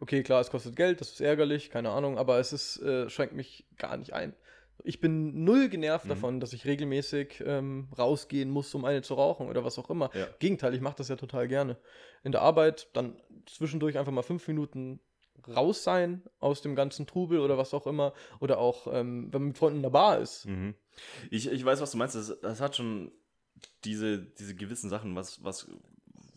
[0.00, 3.34] okay, klar, es kostet Geld, das ist ärgerlich, keine Ahnung, aber es ist, äh, schränkt
[3.34, 4.34] mich gar nicht ein.
[4.82, 6.08] Ich bin null genervt Mhm.
[6.10, 10.10] davon, dass ich regelmäßig ähm, rausgehen muss, um eine zu rauchen oder was auch immer.
[10.14, 10.26] Ja.
[10.40, 11.76] Gegenteil, ich mache das ja total gerne.
[12.24, 15.00] In der Arbeit dann zwischendurch einfach mal fünf Minuten
[15.48, 18.12] raus sein aus dem ganzen Trubel oder was auch immer.
[18.40, 20.46] Oder auch, ähm, wenn man mit Freunden in der Bar ist.
[20.46, 20.74] Mhm.
[21.30, 22.14] Ich, ich weiß, was du meinst.
[22.14, 23.12] Das, das hat schon
[23.84, 25.68] diese, diese gewissen Sachen, was, was,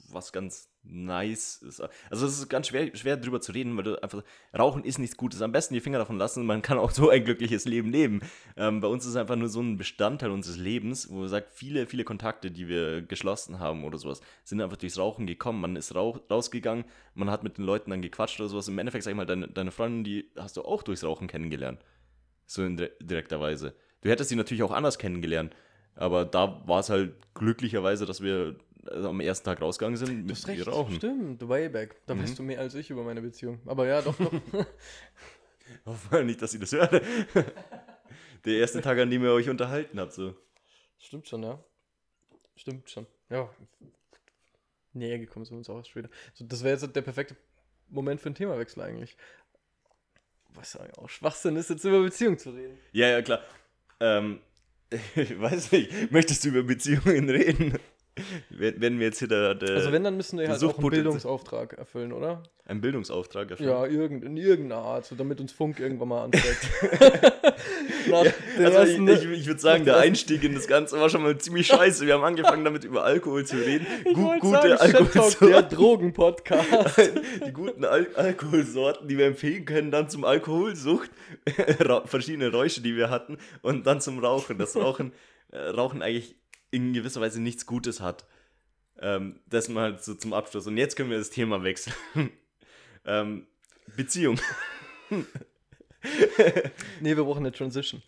[0.10, 1.82] was ganz nice ist.
[2.10, 4.24] Also es ist ganz schwer, schwer drüber zu reden, weil du einfach,
[4.58, 5.42] Rauchen ist nichts Gutes.
[5.42, 8.22] Am besten die Finger davon lassen, man kann auch so ein glückliches Leben leben.
[8.56, 11.52] Ähm, bei uns ist es einfach nur so ein Bestandteil unseres Lebens, wo man sagt,
[11.52, 15.62] viele, viele Kontakte, die wir geschlossen haben oder sowas, sind einfach durchs Rauchen gekommen.
[15.62, 18.68] Man ist rauch, rausgegangen, man hat mit den Leuten dann gequatscht oder sowas.
[18.68, 21.80] Im Endeffekt, sag ich mal, deine, deine Freundin, die hast du auch durchs Rauchen kennengelernt.
[22.46, 23.74] So in dire- direkter Weise.
[24.02, 25.56] Du hättest sie natürlich auch anders kennengelernt.
[25.96, 28.56] Aber da war es halt glücklicherweise, dass wir
[28.92, 30.96] am ersten Tag rausgegangen sind recht, ihr rauchen.
[30.96, 31.96] stimmt, way back.
[32.06, 32.24] Da Mhm.
[32.24, 33.60] weißt du mehr als ich über meine Beziehung.
[33.66, 34.32] Aber ja, doch, doch.
[35.86, 36.92] Hoffen wir nicht, dass sie das hört.
[38.46, 40.14] Der erste Tag, an dem ihr euch unterhalten habt.
[40.14, 40.36] So.
[41.00, 41.62] Stimmt schon, ja.
[42.56, 43.06] Stimmt schon.
[43.30, 43.50] Ja.
[44.94, 46.10] Näher gekommen sind wir uns auch erst später.
[46.34, 47.36] So, das wäre jetzt der perfekte
[47.90, 49.18] Moment für einen Themawechsel eigentlich.
[50.54, 52.78] Was ja auch Schwachsinn ist, jetzt über Beziehung zu reden.
[52.94, 53.42] Ja, ja, klar.
[54.00, 54.40] Ähm,
[55.16, 57.78] ich weiß nicht, möchtest du über Beziehungen reden?
[58.50, 61.74] Werden wir jetzt hier der, der Also wenn, dann müssen wir halt auch einen Bildungsauftrag
[61.74, 62.44] erfüllen, oder?
[62.66, 63.70] Einen Bildungsauftrag erfüllen?
[63.70, 66.68] Ja, irgend, in irgendeiner Art, so damit uns Funk irgendwann mal anzeigt.
[68.08, 71.24] ja, also ersten, ich, ich, ich würde sagen, der Einstieg in das Ganze war schon
[71.24, 72.06] mal ziemlich scheiße.
[72.06, 73.86] Wir haben angefangen damit über Alkohol zu reden.
[74.14, 75.48] Gu gute Alkoholsorten.
[75.48, 76.68] Der Drogenpodcast.
[77.46, 81.10] Die guten Al Alkoholsorten, die wir empfehlen können, dann zum Alkoholsucht,
[82.06, 84.58] verschiedene Räusche, die wir hatten, und dann zum Rauchen.
[84.58, 85.12] Das Rauchen,
[85.52, 86.36] äh, Rauchen eigentlich
[86.72, 88.26] in gewisser Weise nichts Gutes hat.
[89.00, 90.68] Ähm, das mal so zum Abschluss.
[90.68, 91.96] Und jetzt können wir das Thema wechseln.
[93.06, 93.48] ähm,
[93.96, 94.40] Beziehung.
[97.00, 98.02] nee, wir brauchen eine Transition.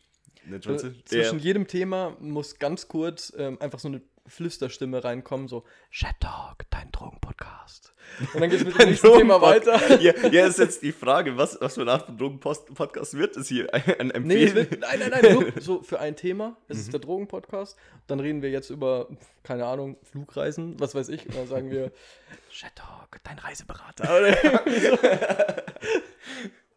[0.45, 1.05] Eine Transition?
[1.05, 1.45] Zwischen ja.
[1.45, 6.91] jedem Thema muss ganz kurz ähm, einfach so eine Flüsterstimme reinkommen, so Chat Talk, dein
[6.91, 7.93] Drogenpodcast.
[8.33, 9.79] Und dann geht es mit dem nächsten Thema weiter.
[9.99, 13.47] Ja, ja, ist jetzt die Frage, was, was für eine Art von Drogenpodcast wird es
[13.47, 13.73] hier?
[13.73, 14.25] Ein Empfehlen?
[14.27, 16.57] Nee, wird, nein, nein, nein, nur so für ein Thema.
[16.67, 16.81] Es mhm.
[16.83, 17.77] ist der Drogenpodcast.
[18.07, 19.07] Dann reden wir jetzt über,
[19.43, 21.25] keine Ahnung, Flugreisen, was weiß ich.
[21.27, 21.91] Und dann sagen wir
[22.51, 24.05] Chat Talk, dein Reiseberater.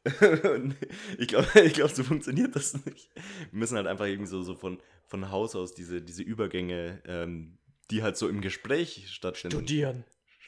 [1.19, 3.11] ich glaube, ich glaub, so funktioniert das nicht.
[3.51, 7.59] Wir müssen halt einfach irgendwie so, so von, von Haus aus diese, diese Übergänge, ähm,
[7.91, 9.57] die halt so im Gespräch stattfinden.
[9.59, 10.05] Studieren,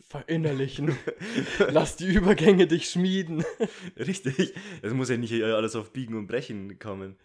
[0.08, 0.96] verinnerlichen,
[1.70, 3.44] lass die Übergänge dich schmieden.
[3.96, 7.16] Richtig, es muss ja nicht alles auf Biegen und Brechen kommen.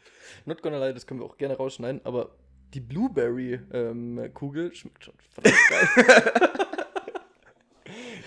[0.46, 2.36] Not gonna lie, das können wir auch gerne rausschneiden, aber
[2.74, 6.68] die Blueberry-Kugel ähm, schmeckt schon verdammt geil.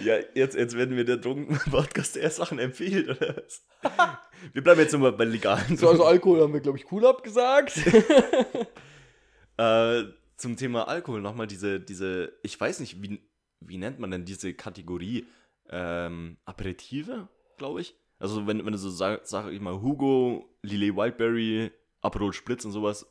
[0.05, 3.67] Ja, jetzt, jetzt werden wir der Drogen-Podcast eher Sachen empfehlen, oder was?
[4.53, 7.77] Wir bleiben jetzt nochmal bei legalen So, also Alkohol haben wir, glaube ich, cool abgesagt.
[9.57, 10.03] äh,
[10.37, 13.21] zum Thema Alkohol nochmal diese, diese, ich weiß nicht, wie,
[13.61, 15.27] wie nennt man denn diese Kategorie?
[15.71, 17.95] Ähm, Aperitive, glaube ich.
[18.19, 22.73] Also wenn, wenn du so sagst, sag ich mal, Hugo, Lillet Wildberry, Aperol Spritz und
[22.73, 23.07] sowas,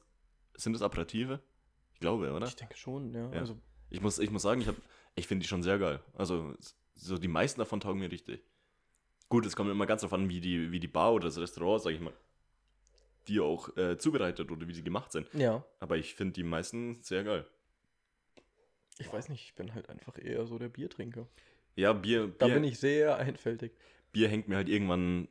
[0.55, 1.39] sind das Aperitive?
[1.93, 2.47] Ich glaube, oder?
[2.47, 3.31] Ich denke schon, ja.
[3.31, 3.39] ja.
[3.39, 3.57] Also
[3.89, 4.67] ich muss, ich muss sagen, ich,
[5.15, 6.01] ich finde die schon sehr geil.
[6.17, 6.53] Also
[7.01, 8.41] so die meisten davon taugen mir richtig.
[9.29, 11.81] Gut, es kommt immer ganz darauf an, wie die, wie die Bar oder das Restaurant,
[11.81, 12.13] sag ich mal,
[13.27, 15.27] die auch äh, zubereitet oder wie sie gemacht sind.
[15.33, 15.63] Ja.
[15.79, 17.45] Aber ich finde die meisten sehr geil.
[18.99, 21.27] Ich weiß nicht, ich bin halt einfach eher so der Biertrinker.
[21.75, 22.33] Ja, Bier.
[22.37, 23.71] Da bin ich sehr einfältig.
[24.11, 25.27] Bier hängt mir halt irgendwann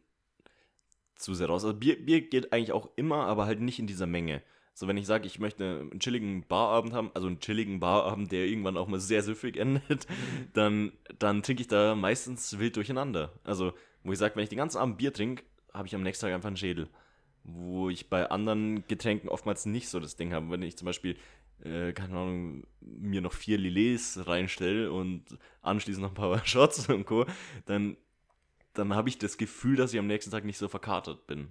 [1.21, 1.65] zu sehr raus.
[1.65, 4.43] Also Bier, Bier geht eigentlich auch immer, aber halt nicht in dieser Menge.
[4.75, 8.47] So, wenn ich sage, ich möchte einen chilligen Barabend haben, also einen chilligen Barabend, der
[8.47, 10.07] irgendwann auch mal sehr süffig endet,
[10.55, 13.33] dann, dann trinke ich da meistens wild durcheinander.
[13.45, 16.25] Also, wo ich sage, wenn ich den ganzen Abend Bier trinke, habe ich am nächsten
[16.25, 16.89] Tag einfach einen Schädel.
[17.45, 20.51] Wo ich bei anderen Getränken oftmals nicht so das Ding habe.
[20.51, 21.17] Wenn ich zum Beispiel,
[21.63, 25.25] äh, keine Ahnung, mir noch vier Lilets reinstelle und
[25.63, 27.27] anschließend noch ein paar Shots und Co.,
[27.67, 27.97] dann,
[28.75, 31.49] dann habe ich das Gefühl, dass ich am nächsten Tag nicht so verkatert bin.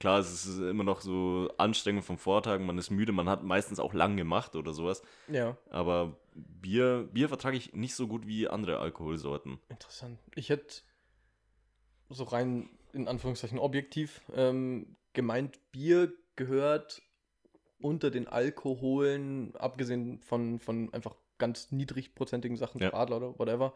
[0.00, 3.78] Klar, es ist immer noch so Anstrengung vom Vortag, man ist müde, man hat meistens
[3.78, 5.02] auch lang gemacht oder sowas.
[5.28, 5.56] Ja.
[5.70, 9.60] Aber Bier, Bier vertrage ich nicht so gut wie andere Alkoholsorten.
[9.68, 10.18] Interessant.
[10.34, 10.82] Ich hätte
[12.08, 17.02] so rein in Anführungszeichen objektiv ähm, gemeint, Bier gehört
[17.80, 22.92] unter den Alkoholen, abgesehen von, von einfach ganz niedrigprozentigen Sachen, ja.
[22.94, 23.74] Adler oder whatever,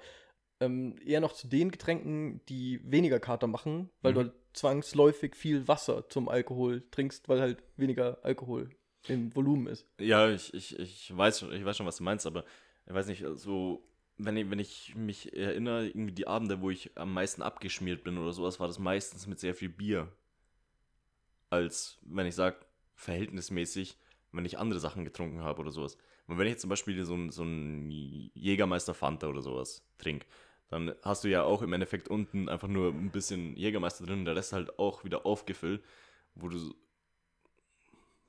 [0.61, 4.15] ähm, eher noch zu den Getränken, die weniger Kater machen, weil mhm.
[4.15, 8.71] du halt zwangsläufig viel Wasser zum Alkohol trinkst, weil halt weniger Alkohol
[9.09, 9.87] im Volumen ist.
[10.01, 12.45] Ja, ich, ich, ich, weiß, schon, ich weiß schon, was du meinst, aber
[12.87, 16.97] ich weiß nicht, so, wenn ich, wenn ich mich erinnere, irgendwie die Abende, wo ich
[16.97, 20.11] am meisten abgeschmiert bin oder sowas, war das meistens mit sehr viel Bier.
[21.51, 22.57] Als, wenn ich sage,
[22.95, 23.97] verhältnismäßig,
[24.33, 25.97] wenn ich andere Sachen getrunken habe oder sowas.
[26.27, 30.27] Und wenn ich jetzt zum Beispiel so ein, so ein Jägermeister Fanta oder sowas trinke,
[30.69, 34.25] dann hast du ja auch im Endeffekt unten einfach nur ein bisschen Jägermeister drin und
[34.25, 35.83] der Rest halt auch wieder aufgefüllt,
[36.35, 36.75] wo du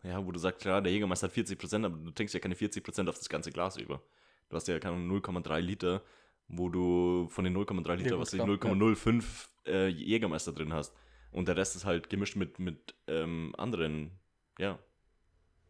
[0.04, 3.10] ja, wo du sagst, klar, der Jägermeister hat 40%, aber du trinkst ja keine 40%
[3.10, 4.02] auf das ganze Glas über.
[4.50, 6.04] Du hast ja keine 0,3 Liter,
[6.48, 9.24] wo du von den 0,3 Liter, ja, was du 0,05
[9.66, 9.74] ja.
[9.74, 10.94] äh, Jägermeister drin hast.
[11.32, 14.12] Und der Rest ist halt gemischt mit, mit ähm, anderen,
[14.60, 14.80] ja,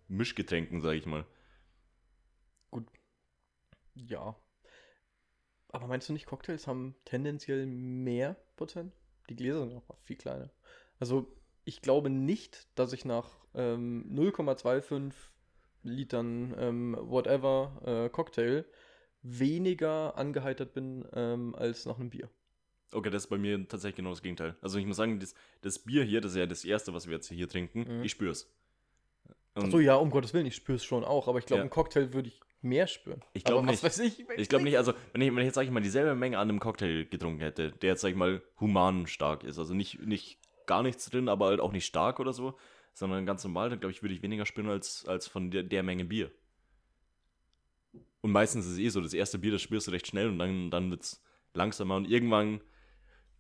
[0.07, 1.25] Mischgetränken, sag ich mal.
[2.69, 2.87] Gut.
[3.95, 4.35] Ja,
[5.69, 8.93] aber meinst du nicht, Cocktails haben tendenziell mehr Prozent?
[9.29, 10.49] Die Gläser sind auch viel kleiner.
[10.99, 11.27] Also
[11.65, 15.13] ich glaube nicht, dass ich nach ähm, 0,25
[15.83, 18.65] Litern ähm, whatever äh, Cocktail
[19.21, 22.29] weniger angeheitert bin ähm, als nach einem Bier.
[22.93, 24.55] Okay, das ist bei mir tatsächlich genau das Gegenteil.
[24.61, 27.15] Also ich muss sagen, das, das Bier hier, das ist ja das erste, was wir
[27.15, 28.03] jetzt hier trinken, mhm.
[28.03, 28.49] ich spür's.
[29.55, 31.63] Achso, ja, um Gottes Willen, ich spür's schon auch, aber ich glaube, ja.
[31.63, 33.21] einen Cocktail würde ich mehr spüren.
[33.33, 33.83] Ich glaube nicht.
[33.83, 34.25] Weiß ich?
[34.37, 36.49] Ich glaube nicht, also wenn ich, wenn ich jetzt, sag ich mal, dieselbe Menge an
[36.49, 40.39] einem Cocktail getrunken hätte, der jetzt, sag ich mal, human stark ist, also nicht, nicht
[40.65, 42.57] gar nichts drin, aber halt auch nicht stark oder so,
[42.93, 45.83] sondern ganz normal, dann glaube ich, würde ich weniger spüren als, als von der, der
[45.83, 46.31] Menge Bier.
[48.21, 50.39] und meistens ist es eh so, das erste Bier, das spürst du recht schnell und
[50.39, 52.61] dann, dann wird es langsamer und irgendwann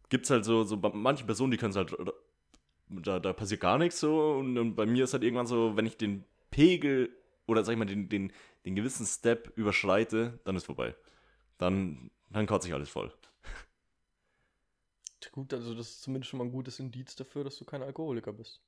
[0.09, 1.95] gibt es halt so, so manche Personen, die können es halt,
[2.89, 5.85] da, da passiert gar nichts so und, und bei mir ist halt irgendwann so, wenn
[5.85, 7.09] ich den Pegel
[7.45, 8.31] oder sag ich mal den, den,
[8.67, 10.93] den gewissen Step überschreite, dann ist vorbei.
[11.57, 13.13] Dann, dann kotze ich alles voll.
[15.31, 18.33] Gut, also das ist zumindest schon mal ein gutes Indiz dafür, dass du kein Alkoholiker
[18.33, 18.61] bist.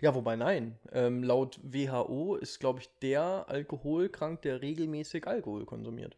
[0.00, 0.78] Ja, wobei nein.
[0.92, 6.16] Ähm, laut WHO ist, glaube ich, der alkoholkrank, der regelmäßig Alkohol konsumiert.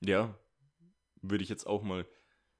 [0.00, 0.38] Ja,
[1.22, 2.06] würde ich jetzt auch mal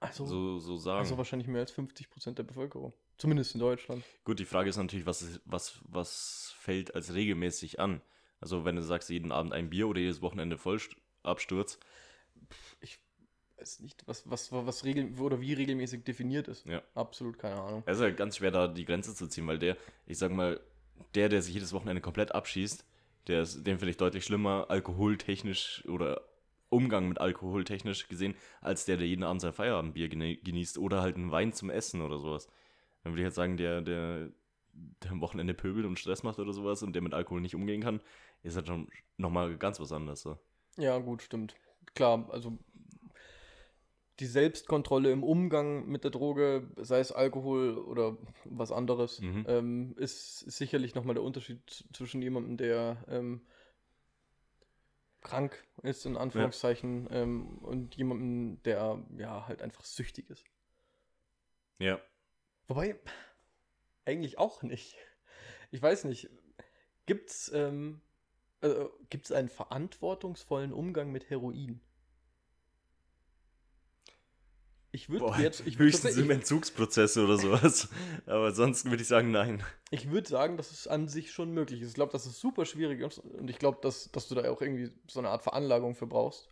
[0.01, 1.01] also, so, so sagen.
[1.01, 2.93] Also wahrscheinlich mehr als 50 Prozent der Bevölkerung.
[3.17, 4.03] Zumindest in Deutschland.
[4.25, 8.01] Gut, die Frage ist natürlich, was, was, was fällt als regelmäßig an?
[8.41, 11.79] Also wenn du sagst, jeden Abend ein Bier oder jedes Wochenende Vollabsturz.
[12.81, 12.99] Ich
[13.59, 16.67] weiß nicht, was, was, was regel oder wie regelmäßig definiert ist.
[16.67, 16.83] Ja.
[16.95, 17.83] Absolut keine Ahnung.
[17.87, 19.77] Es ist ja ganz schwer, da die Grenze zu ziehen, weil der,
[20.07, 20.61] ich sag mal,
[21.15, 22.85] der, der sich jedes Wochenende komplett abschießt,
[23.27, 26.23] der ist, den finde ich deutlich schlimmer, alkoholtechnisch oder
[26.71, 31.17] Umgang mit Alkohol technisch gesehen, als der, der jeden Abend sein Feierabendbier genießt oder halt
[31.17, 32.49] einen Wein zum Essen oder sowas.
[33.03, 34.31] Dann würde ich jetzt sagen, der, der,
[35.03, 37.83] der am Wochenende pöbelt und Stress macht oder sowas und der mit Alkohol nicht umgehen
[37.83, 38.01] kann,
[38.43, 40.23] ist halt schon nochmal ganz was anderes.
[40.23, 40.39] So.
[40.77, 41.55] Ja, gut, stimmt.
[41.95, 42.59] Klar, also
[44.21, 49.45] die Selbstkontrolle im Umgang mit der Droge, sei es Alkohol oder was anderes, mhm.
[49.49, 53.41] ähm, ist, ist, sicherlich nochmal der Unterschied zwischen jemandem, der ähm,
[55.23, 57.23] krank ist, in Anführungszeichen, ja.
[57.23, 60.45] ähm, und jemandem, der ja halt einfach süchtig ist.
[61.79, 61.99] Ja.
[62.69, 63.01] Wobei,
[64.05, 64.97] eigentlich auch nicht.
[65.71, 66.29] Ich weiß nicht,
[67.07, 68.01] gibt's, ähm,
[68.61, 71.81] äh, gibt's einen verantwortungsvollen Umgang mit Heroin?
[74.93, 75.61] Ich würde jetzt.
[75.67, 77.89] Ich würd höchstens im Entzugsprozesse oder sowas.
[78.27, 79.63] Aber sonst würde ich sagen, nein.
[79.91, 81.89] Ich würde sagen, dass es an sich schon möglich ist.
[81.89, 84.91] Ich glaube, das ist super schwierig und ich glaube, dass, dass du da auch irgendwie
[85.07, 86.51] so eine Art Veranlagung für brauchst.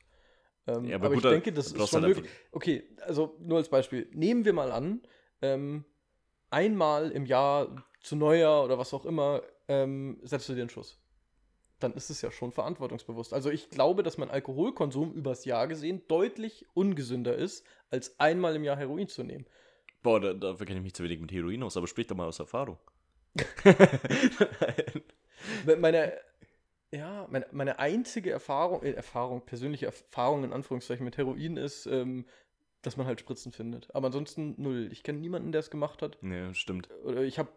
[0.68, 2.32] Ähm, ja, aber, aber gut, ich denke, das ist schon halt möglich.
[2.52, 4.08] Okay, also nur als Beispiel.
[4.12, 5.02] Nehmen wir mal an,
[5.42, 5.84] ähm,
[6.50, 10.98] einmal im Jahr zu Neujahr oder was auch immer, ähm, setzt du dir einen Schuss
[11.80, 13.32] dann ist es ja schon verantwortungsbewusst.
[13.32, 18.64] Also ich glaube, dass mein Alkoholkonsum übers Jahr gesehen deutlich ungesünder ist, als einmal im
[18.64, 19.46] Jahr Heroin zu nehmen.
[20.02, 22.26] Boah, da, dafür kenne ich mich zu wenig mit Heroin aus, aber sprich doch mal
[22.26, 22.78] aus Erfahrung.
[25.78, 26.12] meine,
[26.90, 32.26] ja, meine, meine einzige Erfahrung, äh, Erfahrung, persönliche Erfahrung in Anführungszeichen mit Heroin ist, ähm,
[32.82, 33.94] dass man halt Spritzen findet.
[33.94, 34.88] Aber ansonsten null.
[34.92, 36.18] Ich kenne niemanden, der es gemacht hat.
[36.22, 36.88] Ja, stimmt.
[37.04, 37.50] Oder ich habe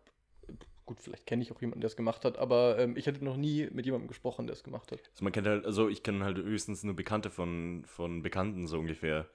[0.86, 3.38] gut, vielleicht kenne ich auch jemanden, der es gemacht hat, aber ähm, ich hatte noch
[3.38, 5.00] nie mit jemandem gesprochen, der es gemacht hat.
[5.12, 8.80] Also man kennt halt, also ich kenne halt höchstens nur Bekannte von, von Bekannten so
[8.80, 9.30] ungefähr,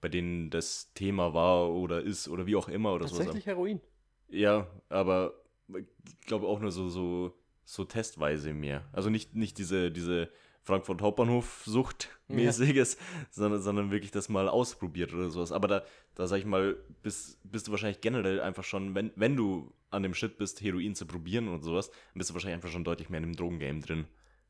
[0.00, 3.16] bei denen das Thema war oder ist oder wie auch immer oder so.
[3.16, 3.56] Tatsächlich sowas.
[3.56, 3.80] Heroin.
[4.28, 5.34] Ja, aber
[5.68, 8.88] ich glaube auch nur so, so, so testweise mehr.
[8.92, 10.30] Also nicht, nicht diese, diese
[10.64, 13.00] Frankfurt Hauptbahnhof Sucht mäßiges, ja.
[13.30, 15.52] sondern, sondern wirklich das mal ausprobiert oder sowas.
[15.52, 19.36] Aber da, da sag ich mal, bist, bist du wahrscheinlich generell einfach schon, wenn, wenn
[19.36, 22.70] du an dem Shit bist, Heroin zu probieren und sowas, dann bist du wahrscheinlich einfach
[22.70, 24.06] schon deutlich mehr in dem Drogengame drin.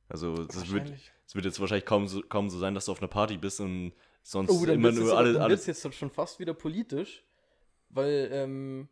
[0.09, 0.93] Also es wird,
[1.33, 3.93] wird jetzt wahrscheinlich kaum so, kaum so sein, dass du auf einer Party bist und
[4.23, 5.33] sonst oh, immer nur jetzt, alle.
[5.33, 7.25] Dann alles jetzt schon fast wieder politisch,
[7.89, 8.89] weil ähm,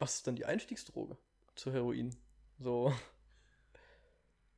[0.00, 1.16] was ist dann die Einstiegsdroge
[1.54, 2.14] zu Heroin?
[2.58, 2.92] So.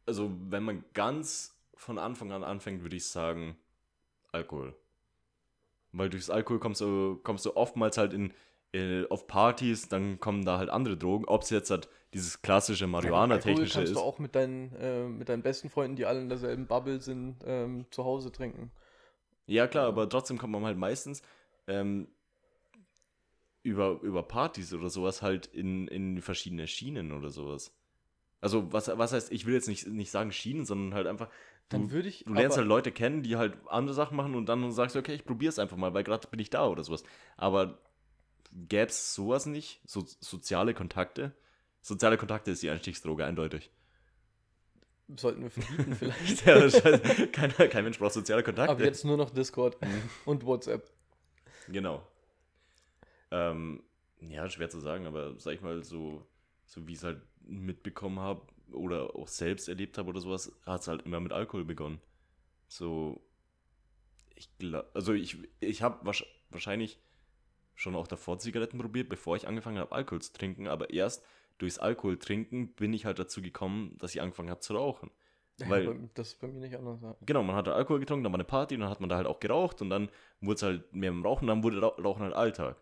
[0.06, 3.56] Also wenn man ganz von Anfang an anfängt, würde ich sagen
[4.32, 4.76] Alkohol.
[5.92, 8.34] Weil durchs Alkohol kommst du, kommst du oftmals halt in,
[8.72, 11.24] in, auf Partys, dann kommen da halt andere Drogen.
[11.24, 13.96] Ob es jetzt halt dieses klassische Marihuana-technische kannst ist.
[13.96, 17.36] du auch mit deinen, äh, mit deinen besten Freunden, die alle in derselben Bubble sind,
[17.46, 18.70] ähm, zu Hause trinken.
[19.46, 21.22] Ja, klar, aber trotzdem kommt man halt meistens
[21.66, 22.08] ähm,
[23.62, 27.72] über, über Partys oder sowas halt in, in verschiedene Schienen oder sowas.
[28.40, 31.28] Also, was, was heißt, ich will jetzt nicht, nicht sagen Schienen, sondern halt einfach,
[31.68, 32.24] dann würde ich.
[32.24, 35.14] Du lernst halt Leute kennen, die halt andere Sachen machen und dann sagst du, okay,
[35.14, 37.02] ich probiere es einfach mal, weil gerade bin ich da oder sowas.
[37.36, 37.78] Aber
[38.52, 39.80] gäbe es sowas nicht?
[39.84, 41.32] So, soziale Kontakte?
[41.82, 43.70] Soziale Kontakte ist die Einstiegsdroge, eindeutig.
[45.16, 46.46] Sollten wir verbieten vielleicht.
[46.46, 48.70] ja, kein, kein Mensch braucht soziale Kontakte.
[48.70, 50.02] Aber jetzt nur noch Discord mhm.
[50.26, 50.90] und WhatsApp.
[51.68, 52.06] Genau.
[53.30, 53.82] Ähm,
[54.20, 56.26] ja, schwer zu sagen, aber sag ich mal, so,
[56.66, 60.82] so wie ich es halt mitbekommen habe, oder auch selbst erlebt habe oder sowas, hat
[60.82, 62.00] es halt immer mit Alkohol begonnen.
[62.66, 63.20] So,
[64.34, 66.14] ich glaube, also ich, ich habe
[66.50, 66.98] wahrscheinlich
[67.74, 71.24] schon auch davor Zigaretten probiert, bevor ich angefangen habe, Alkohol zu trinken, aber erst
[71.58, 75.10] durchs Alkohol trinken bin ich halt dazu gekommen, dass ich angefangen habe zu rauchen.
[75.66, 77.00] Weil, ja, das ist bei mir nicht anders.
[77.02, 77.16] Ja.
[77.26, 79.16] Genau, man hat halt Alkohol getrunken, dann war eine Party und dann hat man da
[79.16, 80.08] halt auch geraucht und dann
[80.40, 82.76] wurde es halt mehr im Rauchen, dann wurde Rauchen halt Alltag.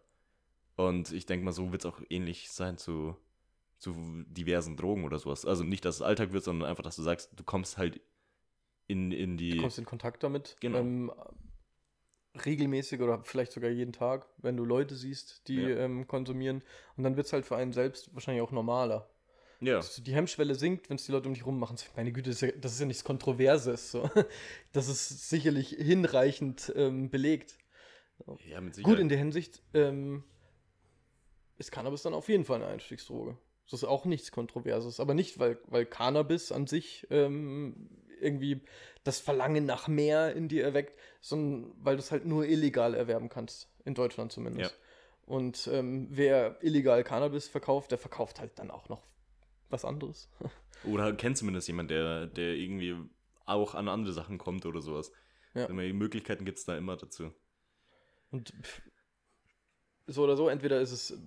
[0.76, 3.16] Und ich denke mal, so wird es auch ähnlich sein zu
[3.78, 3.94] zu
[4.26, 5.44] diversen Drogen oder sowas.
[5.44, 8.00] Also nicht, dass es Alltag wird, sondern einfach, dass du sagst, du kommst halt
[8.86, 9.50] in, in die.
[9.50, 10.56] Du kommst in Kontakt damit.
[10.60, 10.78] Genau.
[10.78, 11.12] Ähm,
[12.44, 15.78] regelmäßig oder vielleicht sogar jeden Tag, wenn du Leute siehst, die Ja.
[15.78, 16.62] ähm, konsumieren.
[16.96, 19.08] Und dann wird es halt für einen selbst wahrscheinlich auch normaler.
[19.60, 19.76] ja.
[19.76, 21.76] Dass die Hemmschwelle sinkt, wenn es die Leute um dich rum machen.
[21.96, 23.90] Meine Güte, das ist ja, das ist ja nichts Kontroverses.
[23.90, 24.08] So.
[24.72, 27.56] Das ist sicherlich hinreichend ähm, belegt.
[28.46, 28.92] ja, mit Sicherheit.
[28.96, 30.22] Gut, in der Hinsicht ähm,
[31.56, 33.38] ist Cannabis dann auf jeden Fall eine Einstiegsdroge.
[33.70, 35.00] Das ist auch nichts Kontroverses.
[35.00, 37.88] Aber nicht, weil, weil Cannabis an sich ähm,
[38.20, 38.62] irgendwie
[39.04, 43.28] das Verlangen nach mehr in dir erweckt, sondern weil du es halt nur illegal erwerben
[43.28, 43.68] kannst.
[43.84, 44.72] In Deutschland zumindest.
[44.72, 44.78] Ja.
[45.26, 49.02] Und ähm, wer illegal Cannabis verkauft, der verkauft halt dann auch noch
[49.68, 50.28] was anderes.
[50.84, 52.96] Oder kennt zumindest jemand, der, der irgendwie
[53.44, 55.12] auch an andere Sachen kommt oder sowas.
[55.54, 55.66] Ja.
[55.66, 57.32] Immer Möglichkeiten gibt es da immer dazu.
[58.30, 58.52] Und
[60.06, 61.18] so oder so, entweder ist es,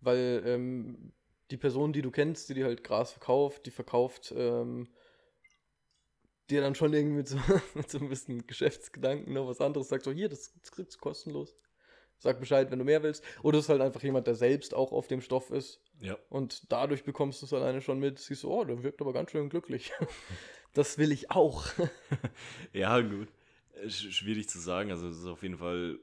[0.00, 1.12] weil ähm,
[1.50, 4.88] die Person, die du kennst, die dir halt Gras verkauft, die verkauft ähm,
[6.48, 7.38] dir dann schon irgendwie mit so,
[7.74, 11.00] mit so ein bisschen Geschäftsgedanken noch was anderes, sagt so, hier, das, das kriegst du
[11.00, 11.54] kostenlos.
[12.18, 13.24] Sag Bescheid, wenn du mehr willst.
[13.42, 16.18] Oder es ist halt einfach jemand, der selbst auch auf dem Stoff ist Ja.
[16.28, 18.18] und dadurch bekommst du es alleine schon mit.
[18.18, 19.92] Siehst du, oh, der wirkt aber ganz schön glücklich.
[20.72, 21.64] Das will ich auch.
[22.72, 23.26] Ja, gut.
[23.86, 24.92] Sch- Schwierig zu sagen.
[24.92, 25.98] Also, es ist auf jeden Fall.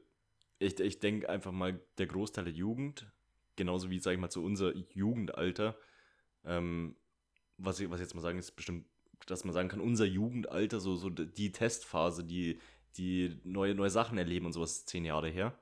[0.60, 3.10] Ich, ich denke einfach mal, der Großteil der Jugend,
[3.58, 5.76] genauso wie, sag ich mal, zu unser Jugendalter,
[6.46, 6.96] ähm,
[7.58, 8.86] was, ich, was ich jetzt mal sagen, ist bestimmt,
[9.26, 12.60] dass man sagen kann, unser Jugendalter, so, so die Testphase, die,
[12.98, 15.54] die neue, neue Sachen erleben und sowas, zehn Jahre her.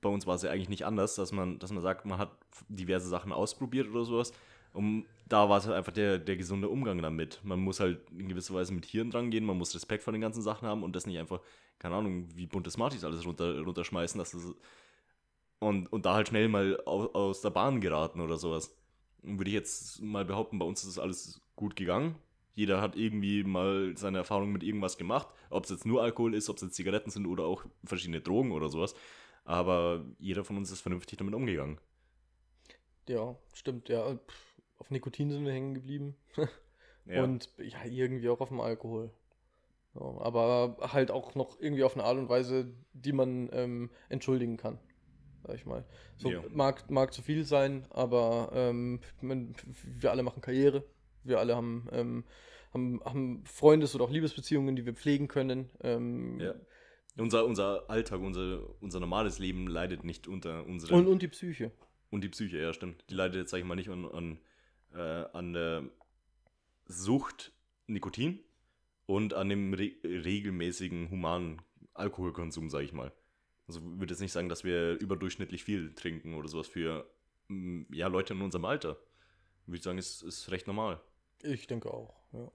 [0.00, 2.30] Bei uns war es ja eigentlich nicht anders, dass man, dass man sagt, man hat
[2.68, 4.32] diverse Sachen ausprobiert oder sowas.
[4.72, 7.40] Und da war es halt einfach der, der gesunde Umgang damit.
[7.42, 10.22] Man muss halt in gewisser Weise mit Hirn dran gehen, man muss Respekt vor den
[10.22, 11.40] ganzen Sachen haben und das nicht einfach,
[11.78, 14.54] keine Ahnung, wie bunte Smarties alles runter, runterschmeißen, dass das
[15.60, 18.76] und, und da halt schnell mal aus, aus der Bahn geraten oder sowas.
[19.22, 22.16] Würde ich jetzt mal behaupten, bei uns ist das alles gut gegangen.
[22.54, 26.48] Jeder hat irgendwie mal seine Erfahrung mit irgendwas gemacht, ob es jetzt nur Alkohol ist,
[26.48, 28.94] ob es jetzt Zigaretten sind oder auch verschiedene Drogen oder sowas.
[29.44, 31.78] Aber jeder von uns ist vernünftig damit umgegangen.
[33.08, 34.14] Ja, stimmt, ja.
[34.16, 36.16] Pff, Auf Nikotin sind wir hängen geblieben.
[37.10, 37.24] Ja.
[37.24, 39.10] Und ja, irgendwie auch auf dem Alkohol.
[39.94, 44.58] Ja, aber halt auch noch irgendwie auf eine Art und Weise, die man ähm, entschuldigen
[44.58, 44.78] kann.
[45.46, 45.84] Sag ich mal.
[46.16, 46.42] So, Ja.
[46.50, 50.84] mag, mag zu viel sein, aber ähm, man, wir alle machen Karriere.
[51.24, 52.24] Wir alle haben, ähm,
[52.72, 55.70] haben, haben Freundes- oder auch Liebesbeziehungen, die wir pflegen können.
[55.82, 56.54] Ähm, Ja.
[57.16, 60.94] Unser, unser Alltag, unser, unser normales Leben leidet nicht unter unseren.
[61.00, 61.72] und, und die Psyche.
[62.10, 63.04] Und die Psyche, ja, stimmt.
[63.10, 64.38] Die leidet jetzt, sag ich mal, nicht an, an,
[64.94, 65.84] äh, an der
[66.86, 67.52] Sucht
[67.86, 68.40] Nikotin
[69.06, 71.60] und an dem re regelmäßigen humanen
[71.94, 73.12] Alkoholkonsum, sag ich mal.
[73.68, 77.08] Also ich würde jetzt nicht sagen, dass wir überdurchschnittlich viel trinken oder sowas für
[77.48, 78.96] mm, ja, Leute in unserem Alter.
[79.66, 81.00] Würde ich sagen, ist, ist recht normal.
[81.42, 82.50] Ich denke auch, ja.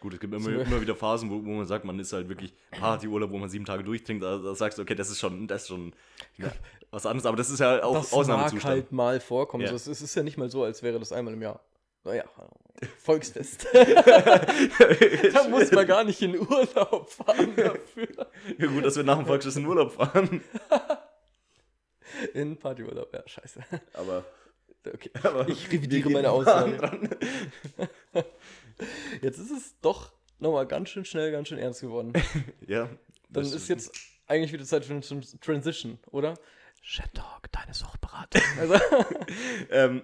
[0.00, 2.52] Gut, es gibt immer, immer wieder Phasen, wo, wo man sagt, man ist halt wirklich
[2.72, 4.22] Partyurlaub, wo man sieben Tage durchtrinkt.
[4.22, 5.94] Da, da sagst du, okay, das ist schon, das ist schon
[6.38, 6.52] ja,
[6.90, 8.64] was anderes, aber das ist ja auch das Ausnahmezustand.
[8.64, 9.62] mag halt mal vorkommen.
[9.62, 9.70] Ja.
[9.70, 11.60] So, es, es ist ja nicht mal so, als wäre das einmal im Jahr.
[12.02, 12.24] Naja,
[12.98, 13.66] Volksfest.
[13.72, 18.30] da muss man gar nicht in Urlaub fahren dafür.
[18.58, 20.42] Ja, gut, dass wir nach dem Volksfest in Urlaub fahren.
[22.34, 23.60] In Partyurlaub, ja, scheiße.
[23.94, 24.24] Aber,
[24.84, 25.10] Okay.
[25.22, 26.76] aber Ich revidiere meine Aussage.
[26.76, 27.08] dran.
[29.22, 32.12] Jetzt ist es doch nochmal ganz schön schnell, ganz schön ernst geworden.
[32.66, 32.88] Ja.
[33.28, 33.92] Dann das ist jetzt
[34.26, 36.34] eigentlich wieder Zeit für eine Tran- Transition, oder?
[36.82, 38.42] Shit Talk, deine Suchtberatung.
[38.58, 38.74] Also,
[39.70, 40.02] Ähm,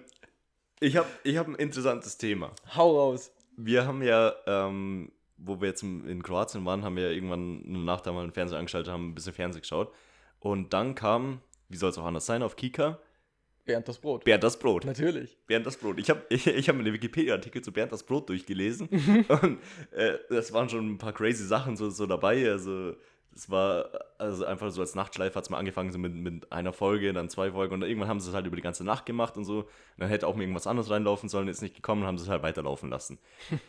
[0.79, 2.51] ich habe ich hab ein interessantes Thema.
[2.75, 3.31] hau raus.
[3.57, 7.79] Wir haben ja, ähm, wo wir jetzt in Kroatien waren, haben wir ja irgendwann eine
[7.79, 9.93] Nacht einmal den Fernseher angeschaltet, haben ein bisschen Fernsehen geschaut.
[10.39, 12.99] Und dann kam, wie soll es auch anders sein, auf Kika,
[13.69, 14.23] Bernd das Brot.
[14.23, 14.83] Bernd das Brot.
[14.83, 15.37] Natürlich.
[15.45, 15.99] Bernd das Brot.
[15.99, 18.87] Ich habe ich, ich hab mir den Wikipedia-Artikel zu Bernd das Brot durchgelesen
[19.27, 19.59] und
[19.91, 22.49] äh, das waren schon ein paar crazy Sachen so, so dabei.
[22.49, 22.95] Also
[23.33, 26.73] es war also einfach so als Nachtschleife hat es mal angefangen so mit, mit einer
[26.73, 29.37] Folge, dann zwei Folgen und irgendwann haben sie es halt über die ganze Nacht gemacht
[29.37, 29.59] und so.
[29.59, 29.67] Und
[29.97, 32.29] dann hätte auch mal irgendwas anderes reinlaufen sollen, ist nicht gekommen und haben sie es
[32.29, 33.19] halt weiterlaufen lassen.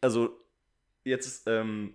[0.00, 0.38] also
[1.04, 1.94] jetzt ist ähm,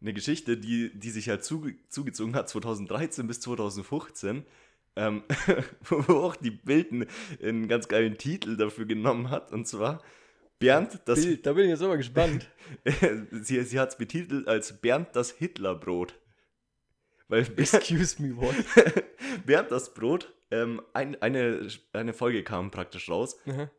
[0.00, 4.44] eine Geschichte, die, die sich halt zuge zugezogen hat 2013 bis 2015
[4.96, 5.22] ähm,
[5.88, 7.06] wo auch die Bild einen,
[7.42, 10.02] einen ganz geilen Titel dafür genommen hat, und zwar
[10.58, 12.48] Bernd das, Bild, da bin ich jetzt aber gespannt.
[13.30, 16.14] sie, sie hat es betitelt als Bernd das Hitlerbrot.
[17.28, 18.54] Weil Bernd, Excuse me, what?
[19.46, 23.36] Bernd das Brot, ähm, ein, eine, eine Folge kam praktisch raus.
[23.46, 23.70] Aha.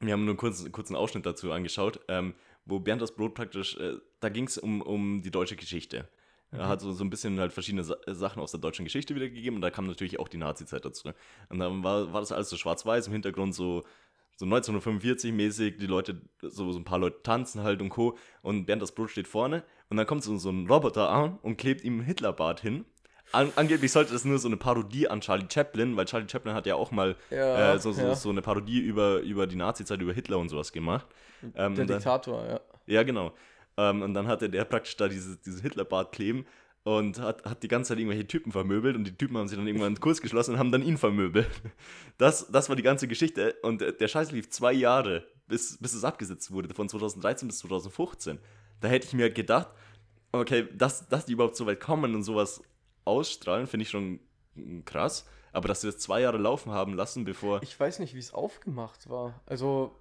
[0.00, 3.76] Wir haben nur einen kurzen, kurzen Ausschnitt dazu angeschaut, ähm, wo Bernd das Brot praktisch,
[3.78, 6.08] äh, da ging es um, um die deutsche Geschichte.
[6.52, 9.56] Er hat so, so ein bisschen halt verschiedene Sa Sachen aus der deutschen Geschichte wiedergegeben
[9.56, 11.10] und da kam natürlich auch die Nazi-Zeit dazu.
[11.48, 13.84] Und dann war, war das alles so schwarz-weiß, im Hintergrund so,
[14.36, 18.18] So 1945 mäßig, die Leute, so, so ein paar Leute tanzen halt und Co.
[18.42, 21.56] Und Bernd das Brot steht vorne und dann kommt so, so ein Roboter an und
[21.56, 22.84] klebt ihm einen Hitlerbart hin.
[23.32, 26.66] An, angeblich sollte das nur so eine Parodie an Charlie Chaplin, weil Charlie Chaplin hat
[26.66, 28.14] ja auch mal Ja, äh, so, so, ja.
[28.14, 31.06] so eine Parodie über, über die Nazi-Zeit, über Hitler und sowas gemacht.
[31.42, 32.60] Ähm, Der und dann, Diktator, ja.
[32.86, 33.32] ja, genau.
[33.76, 36.46] Ähm, und dann hatte der praktisch da dieses, dieses Hitlerbart kleben
[36.86, 39.66] und hat, hat die ganze Zeit irgendwelche Typen vermöbelt und die Typen haben sich dann
[39.66, 41.48] irgendwann Kurs geschlossen und haben dann ihn vermöbelt.
[42.16, 46.04] Das, das war die ganze Geschichte und der Scheiß lief zwei Jahre, bis, bis es
[46.04, 48.38] abgesetzt wurde, von 2013 bis 2015.
[48.80, 49.68] Da hätte ich mir gedacht,
[50.30, 52.62] okay, dass, dass die überhaupt so weit kommen und sowas
[53.04, 54.20] ausstrahlen, finde ich schon
[54.84, 55.26] krass.
[55.52, 57.62] Aber dass sie das zwei Jahre laufen haben lassen, bevor.
[57.64, 59.42] Ich weiß nicht, wie es aufgemacht war.
[59.44, 59.98] Also,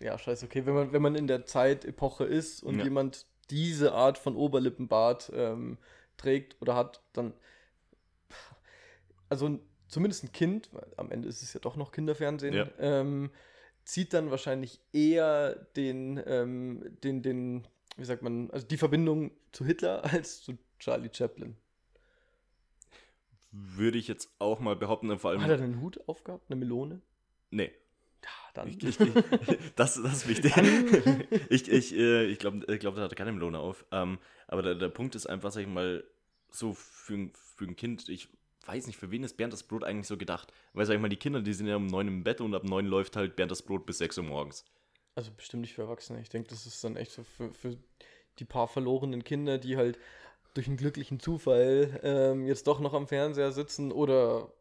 [0.00, 2.84] ja, scheiße, okay, wenn man, wenn man in der Zeitepoche ist und Ja.
[2.84, 5.78] jemand diese Art von Oberlippenbart ähm,
[6.16, 7.32] trägt oder hat, dann.
[9.28, 12.68] Also, zumindest ein Kind, weil am Ende ist es ja doch noch Kinderfernsehen, Ja.
[12.78, 13.30] ähm,
[13.84, 17.66] zieht dann wahrscheinlich eher den, ähm, den, den,
[17.96, 21.56] wie sagt man, also die Verbindung zu Hitler als zu Charlie Chaplin.
[23.50, 25.42] würde ich jetzt auch mal behaupten, vor allem.
[25.42, 26.50] Hat er einen Hut aufgehabt?
[26.50, 27.00] Eine Melone?
[27.50, 27.70] nee.
[28.54, 28.68] Dann.
[28.68, 29.14] Ich, ich, ich,
[29.76, 30.52] das, das ist wichtig.
[31.48, 33.84] ich ich, äh, ich glaube, ich glaub, da hatte keine Melone auf.
[33.90, 36.04] Ähm, aber der, der Punkt ist einfach, sag ich mal,
[36.50, 38.28] so für, ein- für ein Kind, ich
[38.66, 40.52] weiß nicht, für wen ist Bernd das Brot eigentlich so gedacht?
[40.74, 42.64] Weil, sag ich mal, die Kinder, die sind ja um neun im Bett und ab
[42.64, 44.64] neun läuft halt Bernd das Brot bis sechs Uhr morgens.
[45.14, 46.20] Also bestimmt nicht für Erwachsene.
[46.20, 47.76] Ich denke, das ist dann echt so für, für
[48.38, 49.98] die paar verlorenen Kinder, die halt
[50.54, 54.52] durch einen glücklichen Zufall ähm, jetzt doch noch am Fernseher sitzen oder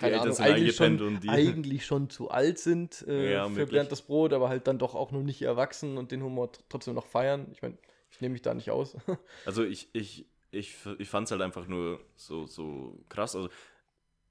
[0.00, 0.98] keine Ahnung, eigentlich schon,
[1.28, 5.12] eigentlich schon zu alt sind äh, Ja, für das Brot, aber halt dann doch auch
[5.12, 7.46] noch nicht erwachsen und den Humor tr- trotzdem noch feiern.
[7.52, 7.76] Ich meine,
[8.10, 8.96] ich nehme mich da nicht aus.
[9.46, 13.36] Also ich, ich, ich, ich fand es halt einfach nur so, so krass.
[13.36, 13.48] Also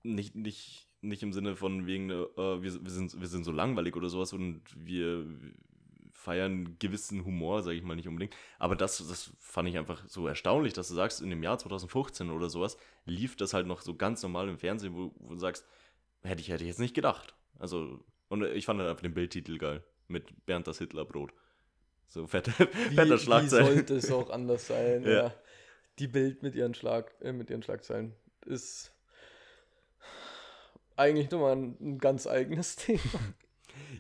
[0.04, 3.96] nicht, nicht, nicht im Sinne von wegen, äh, wir, wir, sind, wir sind so langweilig
[3.96, 5.26] oder sowas und wir
[6.12, 8.36] feiern gewissen Humor, sage ich mal nicht unbedingt.
[8.58, 12.30] Aber das, das fand ich einfach so erstaunlich, dass du sagst, in dem Jahr 2015
[12.30, 12.78] oder sowas
[13.10, 15.66] lief das halt noch so ganz normal im Fernsehen, wo, wo du sagst,
[16.24, 17.36] hätte ich, hätte ich jetzt nicht gedacht.
[17.58, 19.84] Also, und ich fand halt einfach den Bildtitel geil.
[20.08, 21.34] Mit Bernd das Hitlerbrot.
[22.08, 22.52] So fette,
[22.90, 23.66] Wie, fetter wie Schlagzeilen.
[23.76, 25.04] sollte es auch anders sein?
[25.06, 25.12] Ja.
[25.12, 25.34] ja.
[26.00, 28.94] Die Bild mit ihren, Schlag, äh, mit ihren Schlagzeilen ist
[30.96, 33.20] eigentlich nochmal ein, ein ganz eigenes Thema.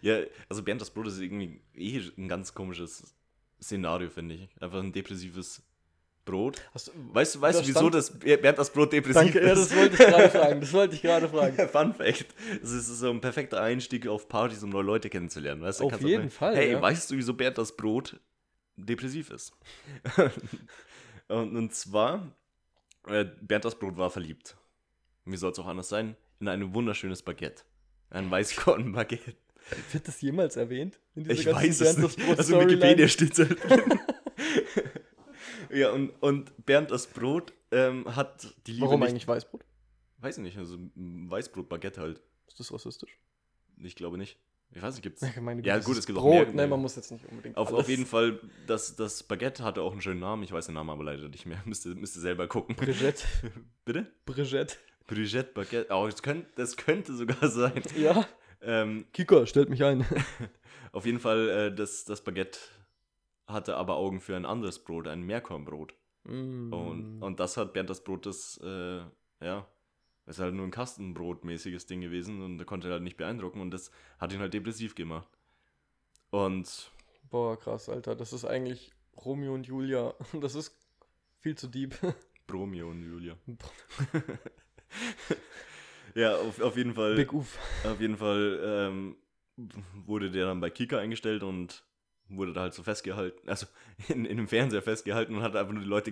[0.01, 3.15] Ja, also Bernd das Brot ist irgendwie eh ein ganz komisches
[3.61, 4.49] Szenario, finde ich.
[4.61, 5.61] Einfach ein depressives
[6.29, 6.61] Brot.
[6.73, 9.75] Hast Weißt du, weißt du, wieso das Bernd das Brot depressiv Danke, ja, das ist?
[9.75, 10.61] wollte ich gerade fragen.
[10.61, 11.69] Das wollte ich gerade fragen.
[11.71, 12.27] Fun Fact.
[12.61, 15.61] Es ist so ein perfekter Einstieg auf Partys, um neue Leute kennenzulernen.
[15.61, 15.81] Weißt?
[15.81, 16.81] Auf jeden sagen, Fall, Hey, ja.
[16.81, 18.19] weißt du, wieso Bernd das Brot
[18.77, 19.53] depressiv ist?
[21.27, 22.31] und, und zwar,
[23.07, 24.55] äh, Bernd das Brot war verliebt.
[25.25, 26.15] Wie soll es auch anders sein?
[26.39, 27.63] In ein wunderschönes Baguette.
[28.11, 29.35] Ein Weißkorn-Baguette.
[29.91, 30.99] Wird das jemals erwähnt?
[31.15, 32.19] Ich weiß es nicht.
[32.37, 32.59] Also?
[32.59, 33.99] Wikipedia steht es halt drin.
[35.71, 39.09] ja, und, und Bernd das Brot ähm, hat die Liebe Warum nicht...
[39.09, 39.63] eigentlich Weißbrot?
[40.19, 42.21] Weiß ich nicht, also ein Weißbrot-Baguette halt.
[42.47, 43.17] Ist das rassistisch?
[43.77, 44.37] Ich glaube nicht.
[44.71, 45.21] Ich weiß nicht, gibt's...
[45.21, 46.47] Ja, meine Ja, gut, es gibt auch Brot.
[46.47, 47.57] mehr- Nein, man muss jetzt nicht unbedingt.
[47.57, 50.43] Auf, auf jeden Fall, das, das Baguette hatte auch einen schönen Namen.
[50.43, 51.61] Ich weiß den Namen aber leider nicht mehr.
[51.65, 52.75] Müsste, müsste selber gucken.
[52.75, 53.23] Brigitte.
[53.85, 54.11] Bitte?
[54.25, 54.75] Brigitte.
[55.07, 55.87] Brigitte Baguette.
[55.91, 57.81] Oh, das könnte, das könnte sogar sein.
[57.97, 58.27] Ja.
[58.61, 60.05] Ähm, Kika, stellt mich ein.
[60.91, 62.59] auf jeden Fall, äh, das, das Baguette
[63.49, 65.93] hatte aber Augen für ein anderes Brot, ein Meerkornbrot.
[66.23, 66.73] Mm.
[66.73, 69.01] Und, und das hat Bernd das Brot, das, äh,
[69.41, 69.67] ja,
[70.25, 73.91] ist halt nur ein Kastenbrot-mäßiges Ding gewesen und er konnte halt nicht beeindrucken und das
[74.19, 75.27] hat ihn halt depressiv gemacht.
[76.29, 76.91] Und
[77.29, 78.15] Boah, krass, Alter.
[78.15, 80.13] Das ist eigentlich Romeo und Julia.
[80.39, 80.75] Das ist
[81.39, 81.95] viel zu deep.
[82.47, 83.37] Bromeo und Julia.
[86.15, 87.15] ja, auf, auf jeden Fall.
[87.15, 87.59] Big Uff.
[87.85, 89.15] Auf jeden Fall ähm,
[89.93, 91.83] wurde der dann bei Kika eingestellt und
[92.29, 93.67] wurde da halt so festgehalten, also
[94.07, 96.11] in, in dem Fernseher festgehalten und hat einfach nur die Leute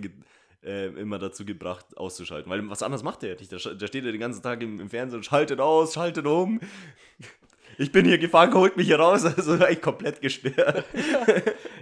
[0.64, 2.50] äh, immer dazu gebracht, auszuschalten.
[2.50, 3.52] Weil was anderes macht der nicht.
[3.52, 6.60] Der, der steht ja den ganzen Tag im, im Fernsehen und schaltet aus, schaltet um.
[7.80, 9.24] Ich bin hier gefangen, holt mich hier raus.
[9.36, 10.84] Also echt komplett gestört.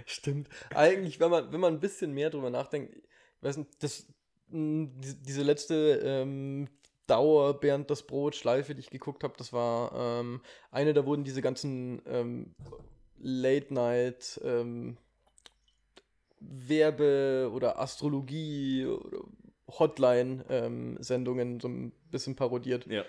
[0.05, 0.47] Stimmt.
[0.75, 3.03] Eigentlich, wenn man, wenn man ein bisschen mehr drüber nachdenkt, ich
[3.41, 4.05] weiß nicht, das,
[4.49, 6.67] diese, diese letzte ähm,
[7.07, 11.23] Dauer Bernd das Brot Schleife, die ich geguckt habe, das war ähm, eine, da wurden
[11.23, 12.53] diese ganzen ähm,
[13.19, 14.97] Late Night ähm,
[16.39, 19.23] Werbe- oder Astrologie- oder
[19.67, 22.85] Hotline-Sendungen so ein bisschen parodiert.
[22.87, 23.03] Ja.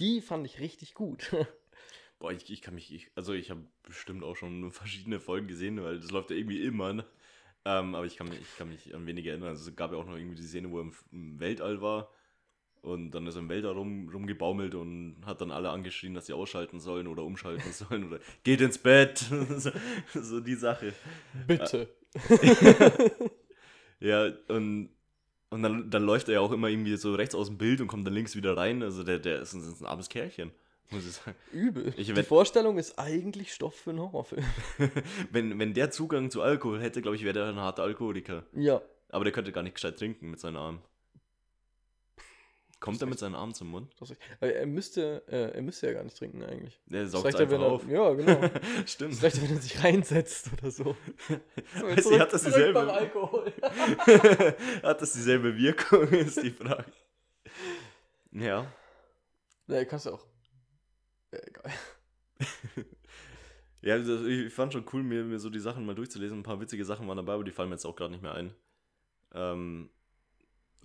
[0.00, 1.34] Die fand ich richtig gut.
[2.18, 5.82] Boah, ich, ich kann mich, ich, also ich habe bestimmt auch schon verschiedene Folgen gesehen,
[5.82, 7.04] weil das läuft ja irgendwie immer, ne?
[7.66, 9.48] Ähm, aber ich kann, mich, ich kann mich an wenige erinnern.
[9.48, 12.10] Also es gab ja auch noch irgendwie die Szene, wo er im, im Weltall war
[12.84, 16.34] Und dann ist er im Wälder rum, rumgebaumelt und hat dann alle angeschrien, dass sie
[16.34, 19.18] ausschalten sollen oder umschalten sollen oder geht ins Bett.
[19.56, 19.70] so,
[20.12, 20.92] so die Sache.
[21.46, 21.88] Bitte.
[24.00, 24.90] Ja, und,
[25.50, 27.86] und dann, dann läuft er ja auch immer irgendwie so rechts aus dem Bild und
[27.86, 28.82] kommt dann links wieder rein.
[28.82, 30.50] Also der, der ist ein, ist ein armes Kerlchen,
[30.90, 31.36] muss ich sagen.
[31.52, 31.94] Übel.
[31.96, 34.44] Ich Die werd- Vorstellung ist eigentlich Stoff für einen Horrorfilm.
[35.30, 38.44] wenn, wenn der Zugang zu Alkohol hätte, glaube ich, wäre der ein harter Alkoholiker.
[38.52, 38.82] Ja.
[39.08, 40.80] Aber der könnte gar nicht gescheit trinken mit seinen Armen.
[42.84, 43.90] Kommt er mit seinen Armen zum Mund?
[44.40, 46.78] Er müsste, äh, er müsste ja gar nicht trinken eigentlich.
[46.84, 47.88] Der Das saugt ja, einfach wenn er, auf.
[47.88, 48.50] Ja, genau.
[48.86, 49.22] Stimmt.
[49.22, 50.94] Ja, wenn er sich reinsetzt oder so.
[51.80, 53.50] So, Weißt du, hat das dieselbe- Alkohol.
[54.82, 56.84] Hat das dieselbe Wirkung, ist die Frage.
[58.32, 58.70] Ja.
[59.66, 60.26] Nee, kannst du auch.
[61.32, 61.72] Ja, egal.
[63.80, 66.38] Ja, also ich fand schon cool, mir, mir so die Sachen mal durchzulesen.
[66.40, 68.34] Ein paar witzige Sachen waren dabei, aber die fallen mir jetzt auch gerade nicht mehr
[68.34, 68.54] ein.
[69.32, 69.88] Ähm,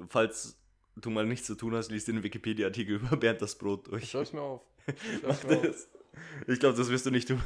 [0.08, 0.60] falls
[0.96, 4.10] du mal nichts zu tun hast, liest den Wikipedia-Artikel über Bernd das Brot Ich durch.
[4.12, 4.62] schreib's mir auf.
[4.88, 5.62] Ich Mach schreib's mir auf.
[5.68, 5.88] das.
[6.48, 7.42] Ich glaube, das wirst du nicht tun.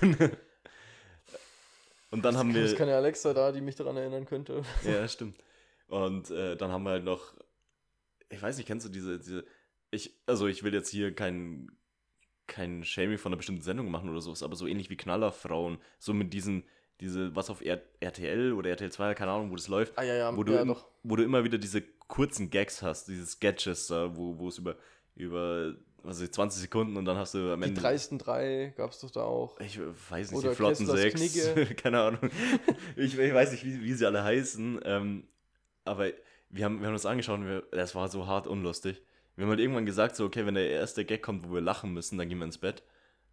[2.11, 2.77] Und dann haben Es ist wir.
[2.77, 4.61] keine Alexa da, die mich daran erinnern könnte.
[4.85, 5.37] Ja, stimmt.
[5.87, 7.33] Und äh, dann haben wir halt noch.
[8.29, 9.19] Ich weiß nicht, kennst du diese.
[9.19, 9.45] diese
[9.91, 11.71] ich, also, ich will jetzt hier kein,
[12.47, 15.77] kein Shaming von einer bestimmten Sendung machen oder so, aber so ähnlich wie Knallerfrauen.
[15.99, 16.63] So mit diesen.
[17.01, 19.97] Diese, was auf R RTL oder RTL 2, keine Ahnung, wo das läuft.
[19.97, 21.83] Ah ja, ja, wo du, ja im- wo du immer wieder diese
[22.13, 24.75] kurzen Gags hast, diese Sketches da, wo, wo es über,
[25.15, 27.81] über was ich, 20 Sekunden und dann hast du am Die Ende.
[27.81, 29.59] dreisten drei gab's doch da auch.
[29.59, 29.79] ich
[30.11, 31.75] weiß nicht, Oder die Flotten Kesslers 6, Knigge.
[31.75, 32.19] keine Ahnung.
[32.95, 35.23] ich, ich weiß nicht, wie, wie sie alle heißen, ähm,
[35.85, 36.11] aber
[36.51, 39.01] wir haben, wir haben uns angeschaut und wir, das war so hart unlustig.
[39.35, 41.93] Wir haben halt irgendwann gesagt, so, okay, wenn der erste Gag kommt, wo wir lachen
[41.93, 42.83] müssen, dann gehen wir ins Bett.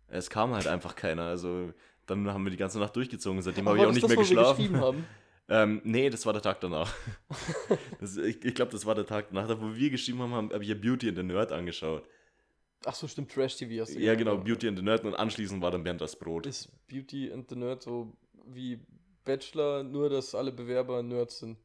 [0.09, 1.75] Es kam halt einfach keiner, also
[2.07, 5.05] dann haben wir die ganze Nacht durchgezogen, seitdem habe ich auch nicht das, mehr geschlafen.
[5.51, 6.95] Ähm, nee, das war der Tag danach.
[8.01, 10.55] das, ich ich glaube, das war der Tag danach, da wo wir geschrieben haben, habe
[10.55, 12.05] hab ich ja Beauty and the Nerd angeschaut.
[12.85, 15.61] Ach so, stimmt, Trash TV hast du Ja, genau, Beauty and the Nerd und anschließend
[15.61, 16.47] war dann Bernd das Brot.
[16.47, 18.79] Ist Beauty and the Nerd so wie
[19.25, 21.59] Bachelor, nur dass alle Bewerber Nerds sind?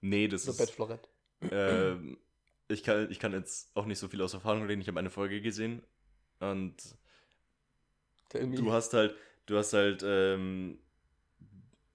[0.00, 0.58] Nee, das Oder ist.
[0.58, 1.08] Bachelorette?
[1.50, 2.18] Ähm,
[2.68, 5.10] ich, kann, ich kann jetzt auch nicht so viel aus Erfahrung reden, ich habe eine
[5.10, 5.82] Folge gesehen
[6.38, 6.76] und
[8.30, 9.16] du hast halt,
[9.46, 10.78] du hast halt, ähm,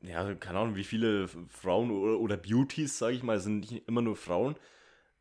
[0.01, 4.15] ja, keine Ahnung, wie viele Frauen oder, Beauties, sage ich mal, sind nicht immer nur
[4.15, 4.55] Frauen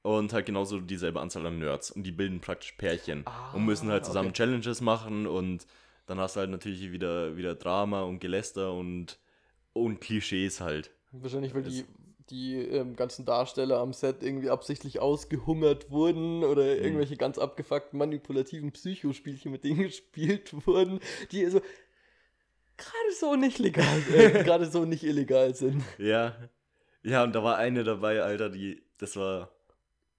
[0.02, 3.90] und halt genauso dieselbe Anzahl an Nerds und die bilden praktisch Pärchen Ah, und müssen
[3.90, 4.34] halt zusammen okay.
[4.34, 5.66] Challenges machen und
[6.06, 9.18] dann hast du halt natürlich wieder, wieder Drama und Geläster und,
[9.74, 10.90] und Klischees halt.
[11.12, 11.84] Wahrscheinlich, weil die,
[12.30, 16.82] die ähm, ganzen Darsteller am Set irgendwie absichtlich ausgehungert wurden oder Mhm.
[16.82, 21.00] irgendwelche ganz abgefuckten manipulativen Psychospielchen mit denen gespielt wurden,
[21.32, 21.60] die so
[22.80, 25.82] gerade so nicht legal, äh, gerade so nicht illegal sind.
[25.98, 26.36] Ja.
[27.02, 29.50] Ja, und da war eine dabei, Alter, die, das war,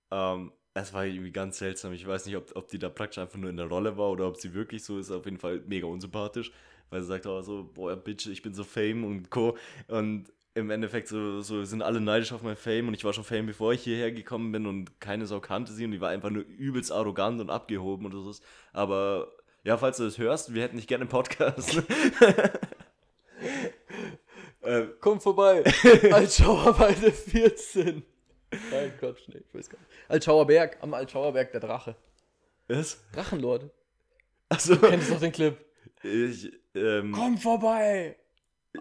[0.10, 1.94] ähm, es war irgendwie ganz seltsam.
[1.94, 4.28] Ich weiß nicht, ob, ob die da praktisch einfach nur in der Rolle war oder
[4.28, 5.12] ob sie wirklich so ist.
[5.12, 6.52] Auf jeden Fall mega unsympathisch,
[6.90, 9.58] weil sie sagt auch so, boah, Bitch, ich bin so Fame und Co.
[9.88, 13.24] Und im Endeffekt so, so sind alle neidisch auf mein Fame und ich war schon
[13.24, 16.30] Fame, bevor ich hierher gekommen bin und keine Sau kannte sie und die war einfach
[16.30, 18.34] nur übelst arrogant und abgehoben oder so.
[18.74, 19.32] Aber
[19.64, 21.78] ja, falls du das hörst, wir hätten dich gerne im Podcast.
[24.62, 25.64] äh, Komm vorbei,
[26.12, 28.04] Altschauerweide 14.
[28.72, 29.90] Nein, Quatsch, nee, ich weiß gar nicht.
[30.10, 31.96] Altschauerberg, am Altschauerberg der Drache.
[32.68, 33.04] was?
[33.14, 33.70] Drachenlord.
[34.50, 34.76] Achso.
[34.78, 35.58] Kennst du doch den Clip?
[36.04, 38.18] Ich, ähm, Komm vorbei!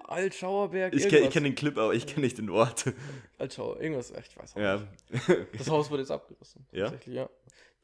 [0.05, 2.93] Altschauerberg, ich kenne kenn den Clip, aber ich kenne nicht den Ort.
[3.39, 4.76] Altschauer, irgendwas, echt, ich weiß auch ja.
[5.11, 5.47] nicht.
[5.59, 6.66] Das Haus wurde jetzt abgerissen.
[6.70, 6.85] Ja?
[6.85, 7.28] Tatsächlich, ja.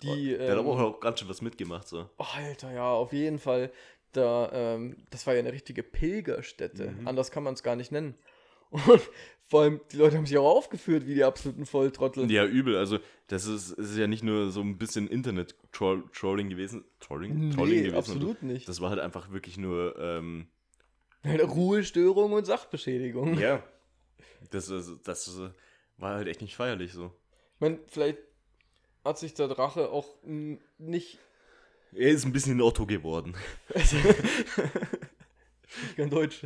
[0.03, 2.09] Die, Der hat ähm, aber auch ganz schön was mitgemacht, so.
[2.19, 3.73] oh, Alter, ja, auf jeden Fall.
[4.13, 6.91] Da, ähm, das war ja eine richtige Pilgerstätte.
[6.91, 7.09] Mhm.
[7.09, 8.15] Anders kann man es gar nicht nennen.
[8.71, 9.01] Und
[9.43, 12.31] vor allem, die Leute haben sich auch aufgeführt wie die absoluten Volltrottel.
[12.31, 12.77] Ja, übel.
[12.77, 16.85] Also, das ist, ist ja nicht nur so ein bisschen Internet-Trolling gewesen.
[17.01, 17.53] Trolling?
[17.53, 17.97] Trolling Nee, gewesen.
[17.97, 18.69] absolut nicht.
[18.69, 20.49] Das war halt einfach wirklich nur, ähm,
[21.25, 23.39] Ruhestörung und Sachbeschädigung.
[23.39, 23.63] ja.
[24.51, 24.67] Das,
[25.05, 25.41] das ist,
[25.97, 27.07] war halt echt nicht feierlich so.
[27.55, 28.19] Ich meine, vielleicht
[29.07, 30.09] hat sich der Drache auch
[30.79, 31.19] nicht
[31.95, 33.35] Er ist ein bisschen Otto geworden.
[33.75, 33.97] Also,
[35.91, 36.43] ich kann Deutsch.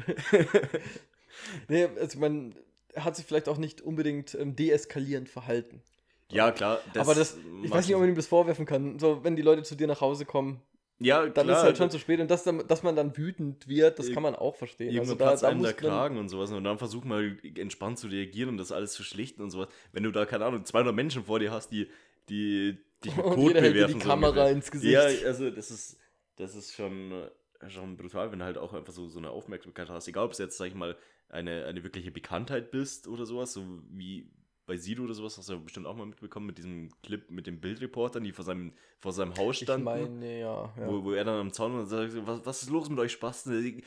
[1.68, 2.54] nee, also man
[2.96, 5.82] hat sich vielleicht auch nicht unbedingt ähm, deeskalierend verhalten.
[6.30, 6.80] Ja, klar.
[6.96, 8.98] Aber das, ich weiß nicht, ob man ihm das vorwerfen kann.
[8.98, 10.62] So, wenn die Leute zu dir nach Hause kommen,
[11.00, 12.20] Ja, dann klar, ist halt schon zu spät.
[12.20, 14.88] Und dass, dass man dann wütend wird, das kann man auch verstehen.
[14.90, 17.98] Irgendwann Also da, platzt da einem der Kragen und sowas und dann versuch mal entspannt
[17.98, 19.68] zu reagieren und das alles zu schlichten und sowas.
[19.92, 21.88] Wenn du da, keine Ahnung, 200 Menschen vor dir hast, die,
[22.30, 23.98] die dich mit Code jeder hält dir bewerfen.
[23.98, 24.52] die so Kamera ungefähr.
[24.52, 24.92] ins Gesicht.
[24.92, 25.98] Ja, also das ist,
[26.36, 27.28] das ist schon,
[27.68, 30.08] schon brutal, wenn du halt auch einfach so, so eine Aufmerksamkeit hast.
[30.08, 30.96] Egal, ob es jetzt, sag ich mal,
[31.28, 34.30] eine, eine wirkliche Bekanntheit bist oder sowas, so wie
[34.70, 37.48] bei Sido oder sowas, hast du ja bestimmt auch mal mitbekommen, mit diesem Clip mit
[37.48, 39.80] den Bildreportern, die vor seinem, vor seinem Haus standen.
[39.80, 40.72] Ich meine, ja.
[40.76, 40.86] ja.
[40.86, 43.82] Wo, wo er dann am Zaun und sagt, was, was ist los mit euch Spasten?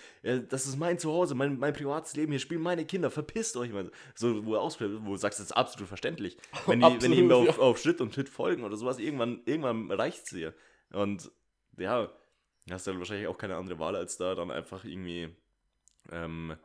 [0.50, 3.72] Das ist mein Zuhause, mein, mein privates Leben, hier spielen meine Kinder, verpisst euch.
[4.14, 6.36] So, wo er ausflippt, wo du sagst, das ist absolut verständlich.
[6.68, 7.64] Wenn die, absolut, wenn die ihm auf, ja.
[7.64, 10.54] auf Schritt und Schritt folgen oder sowas, irgendwann, irgendwann reicht es dir.
[10.92, 11.32] Und
[11.78, 12.12] ja,
[12.70, 15.30] hast du dann wahrscheinlich auch keine andere Wahl, als da dann einfach irgendwie
[16.12, 16.58] ähm,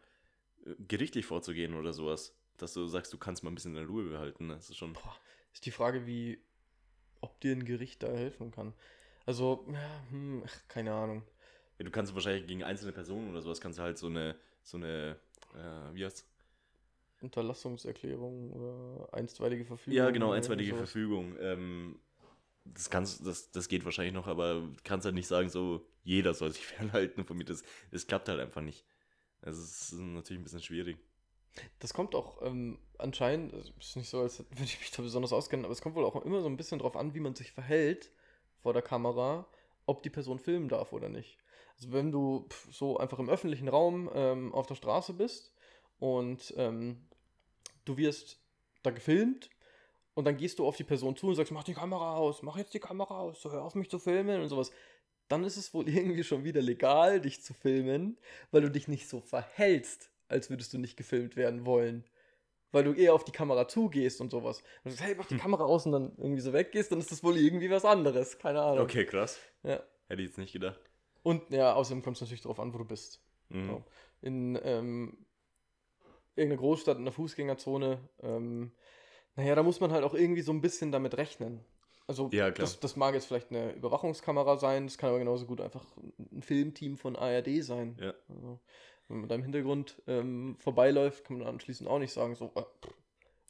[0.88, 4.04] gerichtlich vorzugehen oder sowas dass du sagst, du kannst mal ein bisschen in der Ruhe
[4.04, 4.48] behalten.
[4.48, 4.92] Das ist schon.
[4.92, 5.16] Boah,
[5.52, 6.42] ist die Frage, wie,
[7.20, 8.74] ob dir ein Gericht da helfen kann.
[9.26, 11.22] Also, ja, hm, keine Ahnung.
[11.78, 14.76] Ja, du kannst wahrscheinlich gegen einzelne Personen oder sowas kannst du halt so eine, so
[14.76, 15.18] eine,
[15.54, 16.26] äh, wie heißt
[17.20, 19.96] Unterlassungserklärung oder einstweilige Verfügung.
[19.96, 21.36] Ja, genau, einstweilige Verfügung.
[21.40, 21.98] Ähm,
[22.64, 26.34] das, kannst, das, das geht wahrscheinlich noch, aber du kannst halt nicht sagen, so jeder
[26.34, 27.44] soll sich fernhalten von mir.
[27.44, 28.84] Das, das klappt halt einfach nicht.
[29.40, 30.98] Also es ist natürlich ein bisschen schwierig.
[31.78, 35.32] Das kommt auch ähm, anscheinend, es ist nicht so, als würde ich mich da besonders
[35.32, 37.52] auskennen, aber es kommt wohl auch immer so ein bisschen drauf an, wie man sich
[37.52, 38.10] verhält
[38.62, 39.46] vor der Kamera,
[39.86, 41.38] ob die Person filmen darf oder nicht.
[41.76, 45.54] Also wenn du so einfach im öffentlichen Raum ähm, auf der Straße bist
[45.98, 47.06] und ähm,
[47.84, 48.40] du wirst
[48.82, 49.50] da gefilmt
[50.14, 52.56] und dann gehst du auf die Person zu und sagst, mach die Kamera aus, mach
[52.56, 54.70] jetzt die Kamera aus, so hör auf mich zu filmen und sowas.
[55.28, 58.18] Dann ist es wohl irgendwie schon wieder legal, dich zu filmen,
[58.50, 62.04] weil du dich nicht so verhältst als würdest du nicht gefilmt werden wollen.
[62.70, 64.58] Weil du eher auf die Kamera zugehst und sowas.
[64.58, 65.40] Und du sagst, hey, mach die hm.
[65.40, 68.38] Kamera aus und dann irgendwie so weggehst, dann ist das wohl irgendwie was anderes.
[68.38, 68.84] Keine Ahnung.
[68.84, 69.38] Okay, krass.
[69.62, 69.82] Ja.
[70.08, 70.80] Hätte ich jetzt nicht gedacht.
[71.22, 73.22] Und ja, außerdem kommt es natürlich darauf an, wo du bist.
[73.48, 73.66] Mhm.
[73.66, 73.84] So.
[74.20, 75.26] In ähm,
[76.36, 78.72] irgendeiner Großstadt in der Fußgängerzone, ähm,
[79.36, 81.64] naja, da muss man halt auch irgendwie so ein bisschen damit rechnen.
[82.06, 85.60] Also ja, das, das, mag jetzt vielleicht eine Überwachungskamera sein, das kann aber genauso gut
[85.60, 85.84] einfach
[86.32, 87.98] ein Filmteam von ARD sein.
[88.00, 88.14] Ja.
[88.30, 88.60] Also,
[89.08, 92.62] wenn man da im Hintergrund ähm, vorbeiläuft, kann man anschließend auch nicht sagen, so, äh,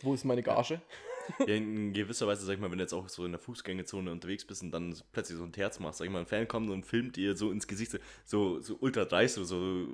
[0.03, 0.81] wo ist meine Gage?
[1.41, 4.11] Ja, in gewisser Weise, sag ich mal, wenn du jetzt auch so in der Fußgängerzone
[4.11, 6.71] unterwegs bist und dann plötzlich so ein Terz machst, sag ich mal, ein Fan kommt
[6.71, 9.87] und filmt dir so ins Gesicht, so, so ultra dreist oder so,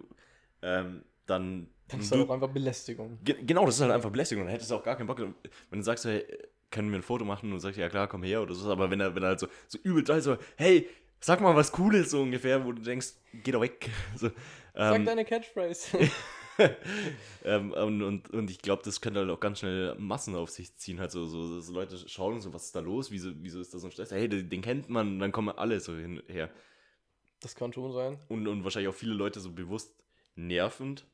[0.62, 1.68] ähm, dann.
[1.88, 3.18] Das ist halt auch einfach Belästigung.
[3.24, 4.44] Ge genau, das ist halt einfach Belästigung.
[4.44, 5.18] Dann hättest du auch gar keinen Bock.
[5.18, 6.24] Wenn du sagst, hey,
[6.70, 9.00] können wir ein Foto machen und sagst, ja klar, komm her oder so, aber wenn
[9.00, 10.88] er, wenn er halt so, so übel dreist, so, hey,
[11.20, 13.90] sag mal was Cooles so ungefähr, wo du denkst, geh doch weg.
[14.16, 14.30] So,
[14.74, 15.98] Sag ähm, deine Catchphrase.
[17.44, 21.00] ähm, und, und, ich glaube, das könnte halt auch ganz schnell Massen auf sich ziehen.
[21.00, 23.10] Halt so, so, so Leute schauen so, was ist da los?
[23.10, 24.10] Wieso, wieso ist da so ein Stress?
[24.10, 26.50] Hey, den, den kennt man, dann kommen alle so hinher.
[27.40, 28.18] Das kann schon sein.
[28.28, 29.92] Und, und wahrscheinlich auch viele Leute so bewusst
[30.36, 31.06] nervend,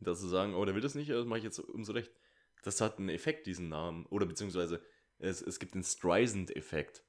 [0.00, 2.10] dass sie sagen, oh, der will das nicht, das mache ich jetzt umso recht.
[2.62, 4.06] Das hat einen Effekt, diesen Namen.
[4.06, 4.80] Oder beziehungsweise
[5.18, 7.02] es, es gibt den Streisand-Effekt.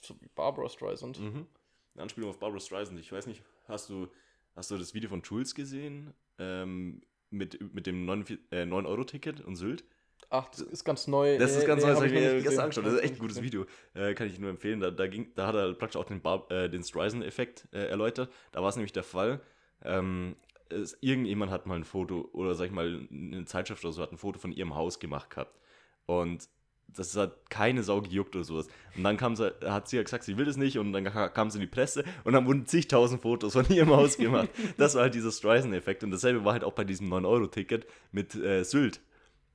[0.00, 1.20] So wie Barbara Streisand.
[1.20, 1.46] Mhm.
[1.94, 2.98] Eine Anspielung auf Barbara Streisand.
[2.98, 4.08] Ich weiß nicht, hast du
[4.54, 6.12] Hast du das Video von Jules gesehen?
[6.38, 9.84] Ähm, mit, mit dem 9-Euro-Ticket äh, und Sylt?
[10.30, 11.38] Ach, das ist ganz neu.
[11.38, 12.86] Das ist ganz nee, neu, das habe ich mir gestern angeschaut.
[12.86, 13.66] Das ist echt ein gutes Video.
[13.94, 14.80] Äh, kann ich nur empfehlen.
[14.80, 18.32] Da, da, ging, da hat er praktisch auch den, äh, den Streisand-Effekt äh, erläutert.
[18.52, 19.40] Da war es nämlich der Fall.
[19.82, 20.36] Ähm,
[20.70, 24.12] es, irgendjemand hat mal ein Foto, oder sag ich mal, eine Zeitschrift oder so, hat
[24.12, 25.58] ein Foto von ihrem Haus gemacht gehabt.
[26.06, 26.48] Und
[26.96, 28.68] das hat keine Sau gejuckt oder sowas.
[28.96, 31.50] Und dann kam sie, hat sie ja gesagt, sie will das nicht und dann kam
[31.50, 34.48] sie in die Presse und dann wurden zigtausend Fotos von ihrem Haus gemacht.
[34.76, 38.64] das war halt dieser Streisand-Effekt und dasselbe war halt auch bei diesem 9-Euro-Ticket mit äh,
[38.64, 39.00] Sylt.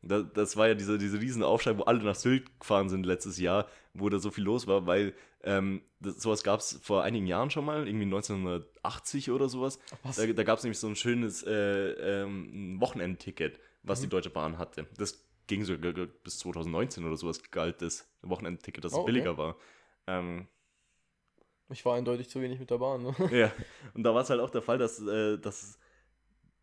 [0.01, 3.39] Das, das, war ja dieser, diese riesen Aufschrei, wo alle nach Sylt gefahren sind letztes
[3.39, 5.13] Jahr, wo da so viel los war, weil
[5.43, 9.79] ähm, das, sowas gab es vor einigen Jahren schon mal, irgendwie 1980 oder sowas.
[10.15, 14.03] Da, da gab es nämlich so ein schönes äh, ähm, Wochenendticket, was mhm.
[14.03, 14.85] die Deutsche Bahn hatte.
[14.97, 19.39] Das ging sogar bis 2019 oder sowas galt das Wochenendticket, dass oh, es billiger okay.
[19.39, 19.55] war.
[20.07, 20.47] Ähm,
[21.69, 23.03] ich war eindeutig zu wenig mit der Bahn.
[23.03, 23.15] Ne?
[23.31, 23.51] Ja,
[23.93, 25.79] und da war es halt auch der Fall, dass, äh, dass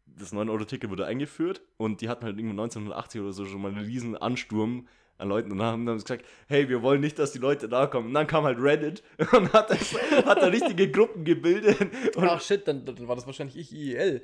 [0.06, 3.84] das 9-Euro-Ticket wurde eingeführt und die hatten halt irgendwie 1980 oder so schon mal einen
[3.84, 7.68] riesen Ansturm an Leuten und haben dann gesagt, hey, wir wollen nicht, dass die Leute
[7.68, 8.08] da kommen.
[8.08, 11.76] Und dann kam halt Reddit und hat, das, hat da richtige Gruppen gebildet.
[12.16, 14.22] Ach shit, dann, dann, war das wahrscheinlich ich IEL.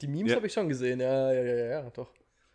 [0.00, 0.36] Die Memes ja.
[0.36, 2.12] habe ich schon gesehen, ja, ja, ja, ja, doch.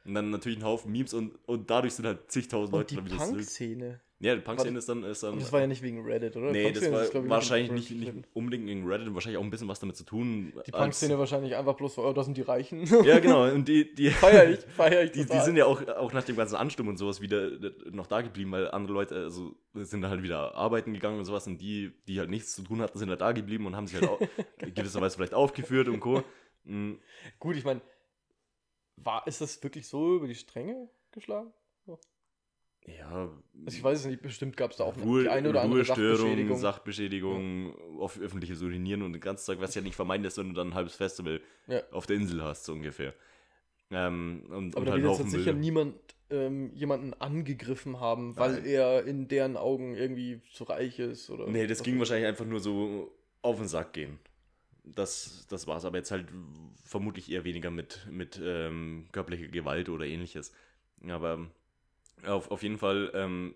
[0.08, 4.00] Und dann natürlich ein Haufen Memes und, und dadurch sind halt zigtausend Leute die Punk-Szene.
[4.20, 5.38] Ja, die Punk-Szene ist dann, ist dann.
[5.38, 6.52] Das war ja nicht wegen Reddit, oder?
[6.52, 9.80] Nee, das war ist, wahrscheinlich nicht, nicht unbedingt wegen Reddit, wahrscheinlich auch ein bisschen was
[9.80, 10.54] damit zu tun.
[10.66, 12.88] Die Punk-Szene wahrscheinlich einfach bloß, oh, das sind die Reichen.
[13.04, 13.44] Ja, genau.
[13.52, 16.38] Und die, die feier ich, feier ich die, die sind ja auch, auch nach dem
[16.38, 17.52] ganzen Ansturm und sowas wieder
[17.92, 21.60] noch da geblieben, weil andere Leute also, sind halt wieder arbeiten gegangen und sowas und
[21.60, 24.10] die, die halt nichts zu tun hatten, sind halt da geblieben und haben sich halt
[24.10, 24.20] auch
[24.74, 26.24] gewisserweise vielleicht aufgeführt und Co.
[26.64, 26.98] Mhm.
[27.40, 27.82] Gut, ich meine,
[28.98, 31.54] war, ist das wirklich so über die Stränge geschlagen?
[31.86, 32.00] So.
[32.86, 33.30] Ja.
[33.66, 35.84] Also ich weiß es nicht, bestimmt gab es da auch Ruhe, die eine oder andere
[35.84, 36.58] Sachbeschädigung.
[36.58, 38.00] Sachbeschädigung, ja.
[38.00, 40.70] auf öffentliches Urinieren und den ganzen Tag, was ja nicht vermeiden lässt, wenn du dann
[40.70, 41.82] ein halbes Festival ja.
[41.92, 43.14] auf der Insel hast, so ungefähr.
[43.92, 45.96] Ähm, und, Aber und da halt wird jetzt sicher niemand
[46.30, 48.66] ähm, jemanden angegriffen haben, weil Nein.
[48.66, 51.48] er in deren Augen irgendwie zu reich ist oder.
[51.48, 54.20] Nee, das ging wahrscheinlich einfach nur so auf den Sack gehen.
[54.96, 56.28] Das, das war's, aber jetzt halt
[56.84, 60.54] vermutlich eher weniger mit, mit ähm, körperlicher Gewalt oder ähnliches.
[61.08, 61.48] Aber
[62.26, 63.56] auf, auf jeden Fall, ähm,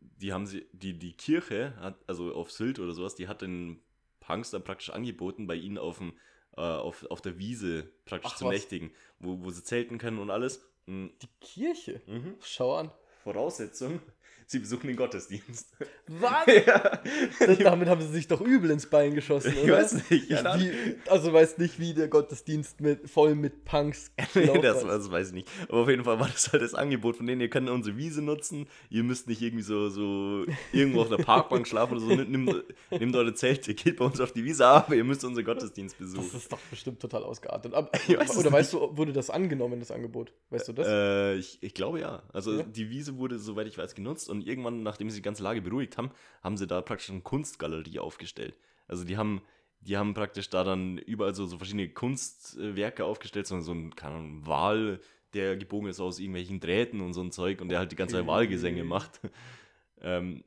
[0.00, 3.80] die haben sie, die, die Kirche hat, also auf Sylt oder sowas, die hat den
[4.20, 6.12] Punks dann praktisch angeboten, bei ihnen auf dem,
[6.56, 8.52] äh, auf, auf der Wiese praktisch Ach, zu was.
[8.52, 10.64] nächtigen, wo, wo sie zelten können und alles.
[10.86, 11.12] Mhm.
[11.22, 12.00] Die Kirche?
[12.06, 12.36] Mhm.
[12.42, 12.90] Schau an.
[13.22, 14.00] Voraussetzung,
[14.46, 15.68] sie besuchen den Gottesdienst.
[16.08, 16.46] Was?
[16.66, 17.00] ja.
[17.46, 19.78] Das, damit haben sie sich doch übel ins Bein geschossen, Ich oder?
[19.78, 20.66] weiß nicht, Ahnung.
[20.66, 25.28] wie, also weiß nicht, wie der Gottesdienst mit, voll mit Punks Nee, das, das weiß
[25.28, 25.48] ich nicht.
[25.68, 28.22] Aber auf jeden Fall war das halt das Angebot von denen, ihr könnt unsere Wiese
[28.22, 32.64] nutzen, ihr müsst nicht irgendwie so, so irgendwo auf der Parkbank schlafen oder so, nehmt,
[32.90, 36.12] nehmt eure Zelte, geht bei uns auf die Wiese, aber ihr müsst unseren Gottesdienst Das
[36.12, 36.36] besuchen.
[36.36, 37.72] ist doch bestimmt total ausgeartet.
[37.72, 40.32] Aber, Ich weiß oder weißt du, wurde das angenommen, das Angebot?
[40.50, 40.88] Weißt du das?
[40.88, 42.22] Äh, ich, ich glaube ja.
[42.32, 42.62] Also Ja.
[42.64, 45.96] die Wiese wurde, soweit ich weiß, genutzt und irgendwann, nachdem sie die ganze Lage beruhigt
[45.98, 46.10] haben,
[46.42, 48.54] haben sie da praktisch eine Kunstgalerie aufgestellt.
[48.88, 49.42] Also die haben,
[49.80, 54.16] die haben praktisch da dann überall so, so verschiedene Kunstwerke aufgestellt, so, so ein, keine
[54.16, 55.00] Ahnung, Wal,
[55.34, 58.16] der gebogen ist aus irgendwelchen Drähten und so ein Zeug und der halt die ganze
[58.16, 58.26] Zeit.
[58.26, 59.20] Wahlgesänge macht.
[60.00, 60.44] ähm,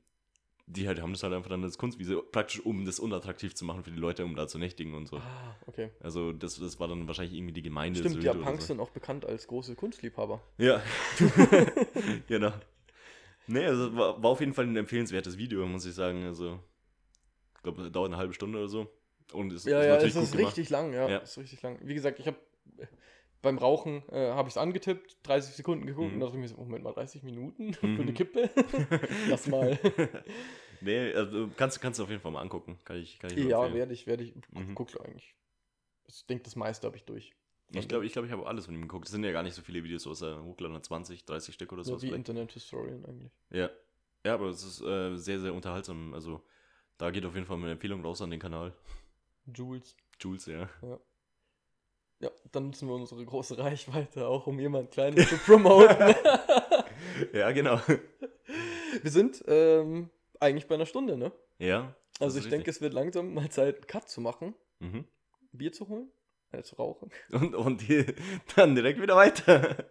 [0.66, 3.84] die halt, haben das halt einfach dann als Kunstwiese, praktisch um das unattraktiv zu machen
[3.84, 5.18] für die Leute, um da zu nächtigen und so.
[5.18, 5.90] ah, okay.
[6.00, 8.00] Also das, das war dann wahrscheinlich irgendwie die Gemeinde.
[8.00, 8.68] Stimmt, Sylt ja, Punks so.
[8.68, 10.42] sind auch bekannt als große Kunstliebhaber.
[10.58, 10.82] Ja,
[12.28, 12.54] genau.
[13.48, 16.24] Nee, also war, war auf jeden Fall ein empfehlenswertes Video, muss ich sagen.
[16.26, 16.60] Also,
[17.56, 18.88] ich glaube, dauert eine halbe Stunde oder so.
[19.34, 20.48] Und es Ja, ist ja, natürlich es ist gemacht.
[20.58, 21.18] richtig lang, ja, Ja.
[21.20, 21.80] ist richtig lang.
[21.82, 22.38] Wie gesagt, ich habe
[23.42, 26.16] beim Rauchen äh, habe ich es angetippt, 30 Sekunden geguckt Mhm.
[26.16, 28.00] und dachte mir so, Moment mal, 30 Minuten für Mhm.
[28.02, 28.50] eine Kippe?
[29.28, 29.78] Lass mal.
[30.82, 32.78] nee, also kannst, kannst du auf jeden Fall mal angucken.
[32.86, 34.34] Kann ich, kann ich ja, werde ich, werde ich.
[34.52, 34.76] Mhm.
[34.76, 35.36] Guckst du eigentlich.
[36.08, 37.34] Ich denke, das meiste habe ich durch.
[37.76, 39.06] Ich glaube, ich, glaub, ich habe alles von ihm geguckt.
[39.06, 41.98] Es sind ja gar nicht so viele Videos, außer hochladen 20, 30 Stück oder so.
[41.98, 43.32] so wie Internet Historian eigentlich.
[43.50, 43.70] Ja.
[44.26, 46.14] Ja, aber es ist äh, sehr, sehr unterhaltsam.
[46.14, 46.42] Also,
[46.98, 48.74] da geht auf jeden Fall meine Empfehlung raus an den Kanal.
[49.54, 49.96] Jules.
[50.20, 50.70] Jules, ja.
[52.20, 56.16] Ja, dann nutzen wir unsere große Reichweite auch, um jemand Kleines zu promoten.
[57.34, 57.82] ja, genau.
[59.02, 60.10] wir sind ähm,
[60.40, 61.34] eigentlich bei einer Stunde, ne?
[61.60, 61.94] Ja.
[62.20, 62.76] Also ich denke, richtig.
[62.76, 65.06] es wird langsam mal Zeit, einen Cut zu machen, Mhm.
[65.52, 66.10] Bier zu holen,
[66.62, 68.06] zu rauchen Und, und die,
[68.56, 69.86] dann direkt wieder weiter.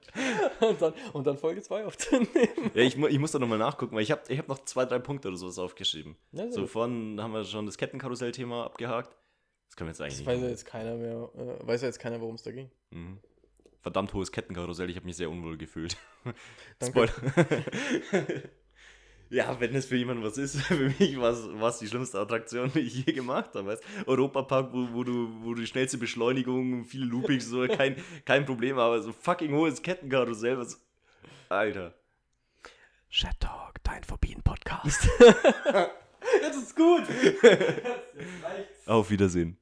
[0.61, 2.29] und dann, und dann Folge 2 aufzunehmen.
[2.75, 4.85] Ja, ich, mu- ich muss da nochmal nachgucken, weil ich habe ich hab noch zwei,
[4.85, 6.17] drei Punkte oder sowas aufgeschrieben.
[6.33, 6.71] Ja, So gut.
[6.71, 9.17] vorhin haben wir schon das Kettenkarussell-Thema abgehakt.
[9.69, 11.89] Das können wir jetzt eigentlich Das nicht weiß ja jetzt keiner mehr, äh, weiß ja
[11.89, 12.71] jetzt keiner, worum es da ging.
[12.91, 13.19] Mhm.
[13.81, 15.97] Verdammt hohes Kettenkarussell, ich habe mich sehr unwohl gefühlt.
[16.79, 17.09] Danke.
[17.09, 17.63] Spoiler.
[19.33, 22.81] ja, wenn es für jemanden was ist, für mich war es die schlimmste Attraktion, die
[22.81, 23.67] ich je gemacht habe.
[23.67, 23.83] Weißt?
[24.07, 28.79] Europapark, wo, wo, du, wo du die schnellste Beschleunigung, viele Loopings, so, kein, kein Problem,
[28.79, 30.81] aber so fucking hohes Kettenkarussell, was.
[31.49, 31.95] Alter.
[33.11, 35.09] Chat Talk, dein Phobien-Podcast.
[36.41, 37.03] Jetzt ist gut.
[38.87, 39.59] Auf Wiedersehen.